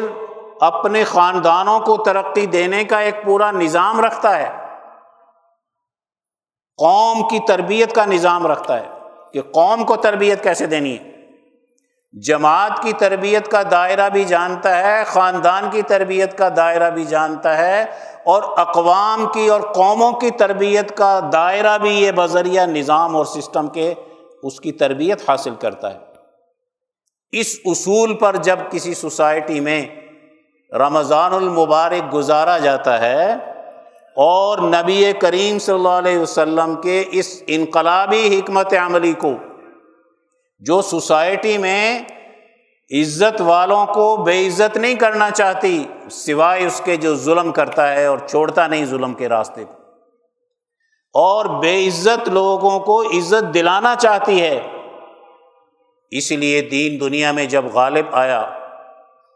اپنے 0.61 1.03
خاندانوں 1.03 1.79
کو 1.79 2.03
ترقی 2.03 2.45
دینے 2.45 2.83
کا 2.83 2.99
ایک 2.99 3.23
پورا 3.23 3.51
نظام 3.51 3.99
رکھتا 3.99 4.37
ہے۔ 4.37 4.51
قوم 6.77 7.27
کی 7.27 7.39
تربیت 7.47 7.95
کا 7.95 8.05
نظام 8.05 8.47
رکھتا 8.47 8.79
ہے 8.79 8.87
کہ 9.33 9.41
قوم 9.41 9.83
کو 9.83 9.95
تربیت 9.95 10.43
کیسے 10.43 10.65
دینی 10.65 10.99
ہے؟ 10.99 11.06
جماعت 12.13 12.81
کی 12.83 12.91
تربیت 12.93 13.47
کا 13.47 13.61
دائرہ 13.71 14.09
بھی 14.09 14.23
جانتا 14.23 14.77
ہے، 14.77 15.03
خاندان 15.07 15.69
کی 15.71 15.81
تربیت 15.81 16.37
کا 16.37 16.49
دائرہ 16.55 16.89
بھی 16.89 17.03
جانتا 17.05 17.57
ہے، 17.57 17.81
اور 18.25 18.43
اقوام 18.57 19.25
کی 19.33 19.47
اور 19.47 19.61
قوموں 19.73 20.11
کی 20.11 20.29
تربیت 20.31 20.95
کا 20.97 21.19
دائرہ 21.33 21.77
بھی 21.77 21.93
یہ 21.93 22.11
بذریعہ 22.11 22.65
نظام 22.65 23.15
اور 23.15 23.25
سسٹم 23.25 23.67
کے 23.67 23.93
اس 24.43 24.59
کی 24.59 24.71
تربیت 24.71 25.29
حاصل 25.29 25.55
کرتا 25.55 25.93
ہے۔ 25.93 25.99
اس 27.33 27.55
اصول 27.65 28.13
پر 28.15 28.35
جب 28.35 28.59
کسی 28.69 28.93
سوسائٹی 28.93 29.59
میں 29.59 29.81
رمضان 30.71 31.33
المبارک 31.33 32.13
گزارا 32.13 32.57
جاتا 32.57 32.99
ہے 33.01 33.33
اور 34.17 34.57
نبی 34.59 35.11
کریم 35.19 35.59
صلی 35.59 35.75
اللہ 35.75 35.97
علیہ 35.97 36.19
وسلم 36.19 36.75
کے 36.75 37.03
اس 37.11 37.41
انقلابی 37.47 38.27
حکمت 38.29 38.73
عملی 38.81 39.13
کو 39.13 39.33
جو 40.59 40.81
سوسائٹی 40.81 41.57
میں 41.57 41.99
عزت 43.01 43.41
والوں 43.41 43.85
کو 43.85 44.17
بے 44.17 44.47
عزت 44.47 44.77
نہیں 44.77 44.95
کرنا 44.95 45.31
چاہتی، 45.31 45.83
سوائے 46.11 46.65
اس 46.65 46.81
کے 46.85 46.95
جو 46.95 47.15
ظلم 47.15 47.51
کرتا 47.51 47.93
ہے 47.93 48.05
اور 48.05 48.17
چھوڑتا 48.17 48.67
نہیں 48.67 48.85
ظلم 48.85 49.13
کے 49.13 49.29
راستے 49.29 49.65
کو۔ 49.65 49.73
اور 51.13 51.45
بے 51.45 51.87
عزت 51.87 52.29
لوگوں 52.29 52.79
کو 52.79 53.01
عزت 53.01 53.53
دلانا 53.53 53.95
چاہتی 53.95 54.41
ہے۔ 54.41 54.61
اس 56.11 56.31
لیے 56.31 56.61
دین 56.61 56.99
دنیا 56.99 57.31
میں 57.31 57.45
جب 57.45 57.65
غالب 57.73 58.05
آیا، 58.11 58.41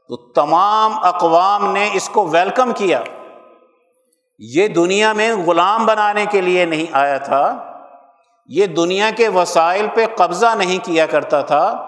تو 0.07 0.15
تمام 0.15 0.91
اقوام 1.03 1.73
نے 1.73 1.89
اس 1.93 2.09
کو 2.09 2.27
ویلکم 2.27 2.71
کیا۔ 2.71 3.01
یہ 4.39 4.67
دنیا 4.67 5.13
میں 5.13 5.35
غلام 5.35 5.85
بنانے 5.85 6.25
کے 6.25 6.41
لیے 6.41 6.65
نہیں 6.65 6.85
آیا 6.91 7.17
تھا۔ 7.17 7.70
یہ 8.53 8.65
دنیا 8.65 9.09
کے 9.17 9.27
وسائل 9.27 9.87
پہ 9.93 10.05
قبضہ 10.17 10.55
نہیں 10.57 10.85
کیا 10.85 11.05
کرتا 11.05 11.41
تھا، 11.41 11.85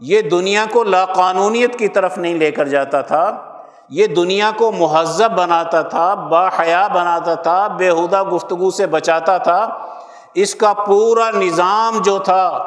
یہ 0.00 0.20
دنیا 0.20 0.64
کو 0.70 0.84
لاقانونیت 0.84 1.78
کی 1.78 1.88
طرف 1.88 2.18
نہیں 2.18 2.34
لے 2.34 2.50
کر 2.50 2.68
جاتا 2.68 3.00
تھا، 3.00 3.38
یہ 3.88 4.06
دنیا 4.06 4.50
کو 4.56 4.72
مہذب 4.72 5.30
بناتا 5.30 5.82
تھا 5.82 6.14
با 6.14 6.48
حیا 6.48 6.86
بناتا 6.86 7.34
تھا، 7.34 7.68
بےحدہ 7.68 8.22
گفتگو 8.22 8.70
سے 8.70 8.86
بچاتا 8.86 9.38
تھا۔ 9.38 9.68
اس 10.34 10.54
کا 10.54 10.72
پورا 10.72 11.30
نظام 11.30 11.98
جو 11.98 12.18
تھا، 12.18 12.58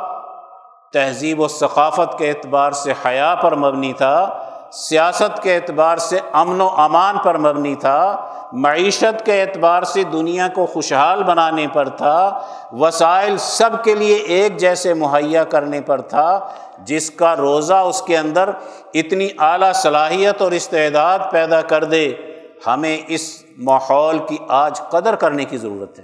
تہذیب 0.93 1.39
و 1.39 1.47
ثقافت 1.47 2.17
کے 2.17 2.29
اعتبار 2.29 2.71
سے 2.71 2.93
حیا 3.05 3.36
پر 3.36 3.55
مبنی 3.55 3.93
تھا۔ 3.93 4.45
سیاست 4.76 5.43
کے 5.43 5.55
اعتبار 5.55 5.97
سے 5.97 6.19
امن 6.32 6.61
و 6.61 6.67
امان 6.67 7.17
پر 7.23 7.38
مبنی 7.38 7.76
تھا، 7.76 8.30
معیشت 8.53 9.26
کے 9.26 9.41
اعتبار 9.41 9.84
سے 9.84 10.03
دنیا 10.03 10.47
کو 10.47 10.65
خوشحال 10.65 11.23
بنانے 11.23 11.67
پر 11.73 11.89
تھا، 11.89 12.39
وسائل 12.71 13.38
سب 13.38 13.84
کے 13.84 13.93
لیے 13.95 14.15
ایک 14.15 14.57
جیسے 14.57 14.93
مہیا 14.93 15.43
کرنے 15.43 15.82
پر 15.82 16.01
تھا، 16.01 16.39
جس 16.80 17.11
کا 17.11 17.36
روزہ 17.36 17.73
اس 17.73 18.01
کے 18.01 18.17
اندر 18.17 18.49
اتنی 18.93 19.28
اعلیٰ 19.39 19.73
صلاحیت 19.73 20.41
اور 20.41 20.51
استعداد 20.51 21.19
پیدا 21.32 21.61
کر 21.61 21.84
دے، 21.84 22.13
ہمیں 22.67 22.97
اس 23.07 23.43
ماحول 23.57 24.19
کی 24.19 24.38
آج 24.47 24.82
قدر 24.89 25.15
کرنے 25.15 25.45
کی 25.45 25.57
ضرورت 25.57 25.99
ہے۔ 25.99 26.03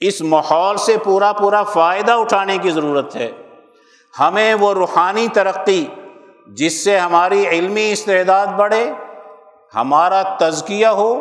اس 0.00 0.22
ماحول 0.22 0.76
سے 0.76 0.96
پورا 1.04 1.32
پورا 1.32 1.62
فائدہ 1.62 2.12
اٹھانے 2.12 2.58
کی 2.58 2.70
ضرورت 2.70 3.16
ہے۔ 3.16 3.30
ہمیں 4.20 4.54
وہ 4.54 4.74
روحانی 4.74 5.28
ترقی 5.28 5.86
جس 6.56 6.84
سے 6.84 6.98
ہماری 6.98 7.46
علمی 7.48 7.90
استعداد 7.92 8.46
بڑھے، 8.46 8.84
ہمارا 9.74 10.22
تزکیہ 10.38 10.86
ہو 10.86 11.12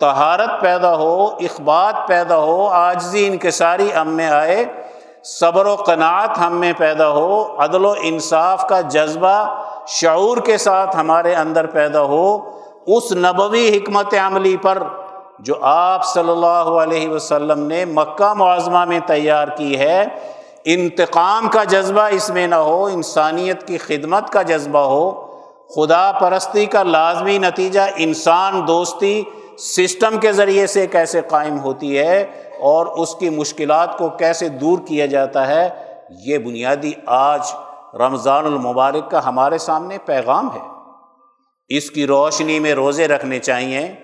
تہارت 0.00 0.60
پیدا 0.60 0.94
ہو، 0.96 1.24
اخبات 1.40 2.06
پیدا 2.08 2.38
ہو، 2.38 2.68
آجزی 2.68 3.26
انکساری 3.26 3.88
ہم 3.94 4.08
میں 4.08 4.28
آئے، 4.28 4.64
صبر 5.24 5.66
و 5.66 5.74
قناعت 5.76 6.38
ہم 6.38 6.56
میں 6.56 6.72
پیدا 6.78 7.08
ہو، 7.08 7.56
عدل 7.58 7.84
و 7.84 7.94
انصاف 8.02 8.66
کا 8.68 8.80
جذبہ 8.80 9.36
شعور 9.86 10.36
کے 10.36 10.56
ساتھ 10.58 10.96
ہمارے 10.96 11.34
اندر 11.34 11.66
پیدا 11.66 12.02
ہو، 12.02 12.26
اس 12.86 13.12
نبوی 13.12 13.68
حکمت 13.76 14.14
عملی 14.26 14.56
پر 14.56 14.82
جو 15.38 15.54
آپ 15.62 16.04
صلی 16.04 16.30
اللہ 16.30 16.70
علیہ 16.82 17.08
وسلم 17.08 17.60
نے 17.60 17.84
مکہ 17.84 18.32
معظمہ 18.34 18.84
میں 18.84 19.00
تیار 19.06 19.48
کی 19.48 19.78
ہے 19.78 20.04
انتقام 20.64 21.48
کا 21.48 21.64
جذبہ 21.64 22.00
اس 22.00 22.30
میں 22.30 22.46
نہ 22.46 22.54
ہو، 22.54 22.84
انسانیت 22.84 23.66
کی 23.66 23.78
خدمت 23.78 24.30
کا 24.30 24.42
جذبہ 24.42 24.78
ہو، 24.78 25.10
خدا 25.74 26.12
پرستی 26.12 26.66
کا 26.66 26.82
لازمی 26.82 27.38
نتیجہ 27.38 27.80
انسان 27.96 28.68
دوستی 28.68 29.22
سسٹم 29.58 30.18
کے 30.18 30.32
ذریعے 30.32 30.66
سے 30.66 30.86
کیسے 30.86 31.20
قائم 31.28 31.60
ہوتی 31.60 31.98
ہے 31.98 32.22
اور 32.60 32.86
اس 32.86 33.14
کی 33.14 33.30
مشکلات 33.30 33.98
کو 33.98 34.08
کیسے 34.08 34.48
دور 34.48 34.78
کیا 34.78 35.06
جاتا 35.06 35.46
ہے، 35.46 35.68
یہ 36.26 36.38
بنیادی 36.38 36.92
آج 37.06 37.40
رمضان 37.94 38.46
المبارک 38.46 39.10
کا 39.10 39.24
ہمارے 39.24 39.58
سامنے 39.58 39.98
پیغام 40.04 40.48
ہے۔ 40.54 40.60
اس 41.68 41.90
کی 41.90 42.06
روشنی 42.06 42.58
میں 42.58 42.74
روزے 42.74 43.08
رکھنے 43.08 43.38
چاہیے، 43.38 43.94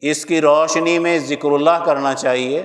اس 0.00 0.26
کی 0.26 0.40
روشنی 0.40 0.98
میں 0.98 1.18
ذکر 1.18 1.50
اللہ 1.50 1.84
کرنا 1.84 2.14
چاہیے۔ 2.14 2.62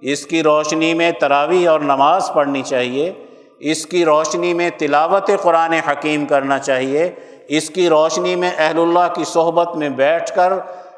اس 0.00 0.26
کی 0.26 0.42
روشنی 0.42 0.94
میں 0.94 1.12
تراویح 1.12 1.68
اور 1.68 1.80
نماز 1.80 2.30
پڑھنی 2.34 2.62
چاہیے، 2.62 3.12
اس 3.58 3.86
کی 3.86 4.04
روشنی 4.04 4.54
میں 4.54 4.70
تلاوت 4.78 5.30
قرآن 5.42 5.72
حکیم 5.72 6.26
کرنا 6.26 6.58
چاہیے، 6.58 7.10
اس 7.48 7.70
کی 7.70 7.88
روشنی 7.88 8.36
میں 8.36 8.50
اہل 8.58 8.78
اللہ 8.78 9.14
کی 9.14 9.24
صحبت 9.24 9.76
میں 9.76 9.88
بیٹھ 9.88 10.34
کر 10.34 10.52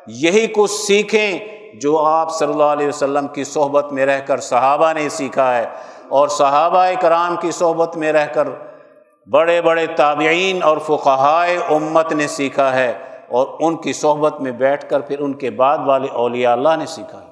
یہی 0.07 0.47
کچھ 0.47 0.71
سیکھیں 0.71 1.39
جو 1.75 1.99
آپ 1.99 2.31
صلی 2.31 2.53
اللہ 2.53 2.63
علیہ 2.63 2.89
وسلم 2.89 3.29
کی 3.29 3.45
صحبت 3.45 3.93
میں 3.93 4.07
رہ 4.07 4.21
کر 4.21 4.39
صحابہ 4.41 4.93
نے 4.93 5.09
سیکھا 5.09 5.59
ہے۔ 5.59 5.67
اور 6.09 6.29
صحابہ 6.29 6.87
کرام 7.01 7.37
کی 7.37 7.51
صحبت 7.51 7.97
میں 7.97 8.13
رہ 8.13 8.27
کر 8.27 8.49
بڑے 9.31 9.63
بڑے 9.63 9.87
تابعین 9.87 10.63
اور 10.63 10.77
فقہائے 10.87 11.57
امت 11.57 12.13
نے 12.13 12.29
سیکھا 12.29 12.75
ہے 12.75 12.93
اور 13.29 13.47
ان 13.61 13.77
کی 13.77 13.93
صحبت 13.93 14.41
میں 14.41 14.53
بیٹھ 14.53 14.91
کر 14.91 15.01
پھر 15.01 15.19
ان 15.19 15.33
کے 15.33 15.51
بعد 15.51 15.79
والے 15.87 16.09
اولیاء 16.13 16.53
اللہ 16.53 16.77
نے 16.79 16.87
سیکھا 16.87 17.19
ہے۔ 17.19 17.30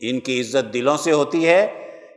ان 0.00 0.20
کی 0.20 0.40
عزت 0.40 0.74
دلوں 0.74 0.96
سے 0.96 1.12
ہوتی 1.12 1.48
ہے، 1.48 1.66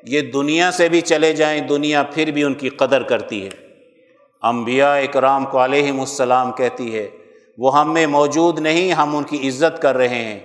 یہ 0.03 0.21
دنیا 0.21 0.71
سے 0.71 0.89
بھی 0.89 1.01
چلے 1.01 1.33
جائیں، 1.33 1.61
دنیا 1.61 2.03
پھر 2.03 2.31
بھی 2.31 2.43
ان 2.43 2.53
کی 2.53 2.69
قدر 2.69 3.03
کرتی 3.03 3.45
ہے۔ 3.45 3.49
انبیاء 4.43 4.95
اکرام 4.95 5.45
کو 5.45 5.63
علیہم 5.63 5.99
السلام 5.99 6.51
کہتی 6.51 6.95
ہے، 6.95 7.09
وہ 7.57 7.79
ہم 7.79 7.93
میں 7.93 8.07
موجود 8.07 8.59
نہیں، 8.59 8.91
ہم 8.91 9.15
ان 9.15 9.23
کی 9.23 9.47
عزت 9.47 9.81
کر 9.81 9.97
رہے 9.97 10.07
ہیں۔ 10.07 10.39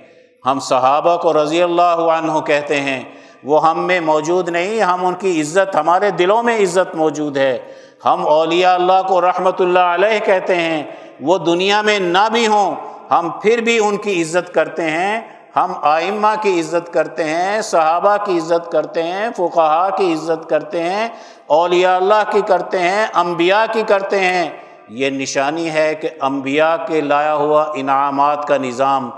ہم 0.46 0.60
صحابہ 0.60 1.16
کو 1.16 1.42
رضی 1.42 1.62
اللہ 1.62 2.00
عنہ 2.10 2.40
کہتے 2.40 2.80
ہیں، 2.80 3.04
وہ 3.44 3.70
ہم 3.70 3.86
میں 3.86 4.00
موجود 4.00 4.48
نہیں، 4.48 4.80
ہم 4.80 5.06
ان 5.06 5.14
کی 5.14 5.40
عزت، 5.40 5.76
ہمارے 5.76 6.10
دلوں 6.10 6.42
میں 6.42 6.58
عزت 6.58 6.94
موجود 6.94 7.36
ہے۔ 7.36 7.58
ہم 8.04 8.26
اولیاء 8.26 8.74
اللہ 8.74 9.02
کو 9.08 9.20
رحمۃ 9.20 9.60
اللہ 9.60 9.78
علیہ 9.78 10.18
کہتے 10.24 10.54
ہیں، 10.54 10.82
وہ 11.20 11.38
دنیا 11.38 11.82
میں 11.82 11.98
نہ 11.98 12.28
بھی 12.32 12.46
ہوں، 12.46 12.74
ہم 13.10 13.30
پھر 13.42 13.60
بھی 13.60 13.78
ان 13.78 13.96
کی 13.96 14.22
عزت 14.22 14.54
کرتے 14.54 14.82
ہیں۔ 14.82 15.35
ہم 15.56 15.72
آئمہ 15.82 16.34
کی 16.42 16.60
عزت 16.60 16.92
کرتے 16.92 17.24
ہیں، 17.24 17.60
صحابہ 17.60 18.16
کی 18.24 18.38
عزت 18.38 18.72
کرتے 18.72 19.02
ہیں، 19.02 19.28
فقہا 19.36 19.88
کی 19.96 20.12
عزت 20.12 20.48
کرتے 20.48 20.82
ہیں، 20.82 21.08
اولیاء 21.46 21.96
اللہ 21.96 22.22
کی 22.32 22.40
کرتے 22.46 22.78
ہیں، 22.78 23.06
انبیاء 23.14 23.64
کی 23.72 23.82
کرتے 23.86 24.20
ہیں۔ 24.20 24.50
یہ 24.88 25.10
نشانی 25.10 25.70
ہے 25.70 25.94
کہ 25.94 26.08
انبیاء 26.20 26.76
کے 26.86 27.00
لایا 27.00 27.34
ہوا 27.34 27.64
انعامات 27.74 28.48
کا 28.48 28.56
نظام 28.56 29.10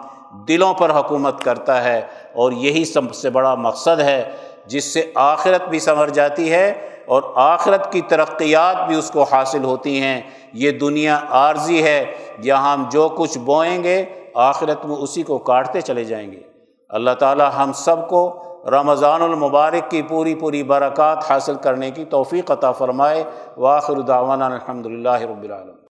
دلوں 0.49 0.75
پر 0.75 0.91
حکومت 0.91 1.45
کرتا 1.45 1.85
ہے 1.85 2.01
اور 2.35 2.53
یہی 2.53 2.85
سب 2.85 3.15
سے 3.15 3.31
بڑا 3.31 3.55
مقصد 3.55 4.01
ہے، 4.01 4.31
جس 4.67 4.85
سے 4.85 5.13
آخرت 5.15 5.69
بھی 5.69 5.79
سنور 5.79 6.09
جاتی 6.09 6.53
ہے 6.53 6.73
اور 7.07 7.23
آخرت 7.35 7.93
کی 7.93 8.01
ترقیات 8.01 8.87
بھی 8.87 8.97
اس 8.97 9.11
کو 9.11 9.23
حاصل 9.23 9.65
ہوتی 9.65 10.03
ہیں۔ 10.03 10.21
یہ 10.53 10.71
دنیا 10.71 11.19
عارضی 11.31 11.83
ہے، 11.83 12.05
یہاں 12.39 12.73
ہم 12.73 12.85
جو 12.91 13.09
کچھ 13.09 13.39
بوئیں 13.39 13.83
گے 13.83 14.05
آخرت 14.41 14.87
میں 14.87 14.97
اسی 14.97 15.23
کو 15.23 15.39
کاٹتے 15.39 15.81
چلے 15.81 16.05
جائیں 16.05 16.33
گے۔ 16.33 16.41
اللہ 16.89 17.11
تعالیٰ 17.19 17.51
ہم 17.59 17.73
سب 17.73 18.09
کو 18.09 18.43
رمضان 18.71 19.23
المبارک 19.23 19.91
کی 19.91 20.03
پوری 20.03 20.35
پوری 20.35 20.63
برکات 20.63 21.31
حاصل 21.31 21.55
کرنے 21.55 21.91
کی 21.91 22.05
توفیق 22.05 22.51
عطا 22.51 22.73
فرمائے۔ 22.73 23.25
واخر 23.57 24.01
دعوانا 24.01 24.47
الحمد 24.47 24.87
للہ 24.87 25.21
رب 25.21 25.43
العالم 25.43 25.78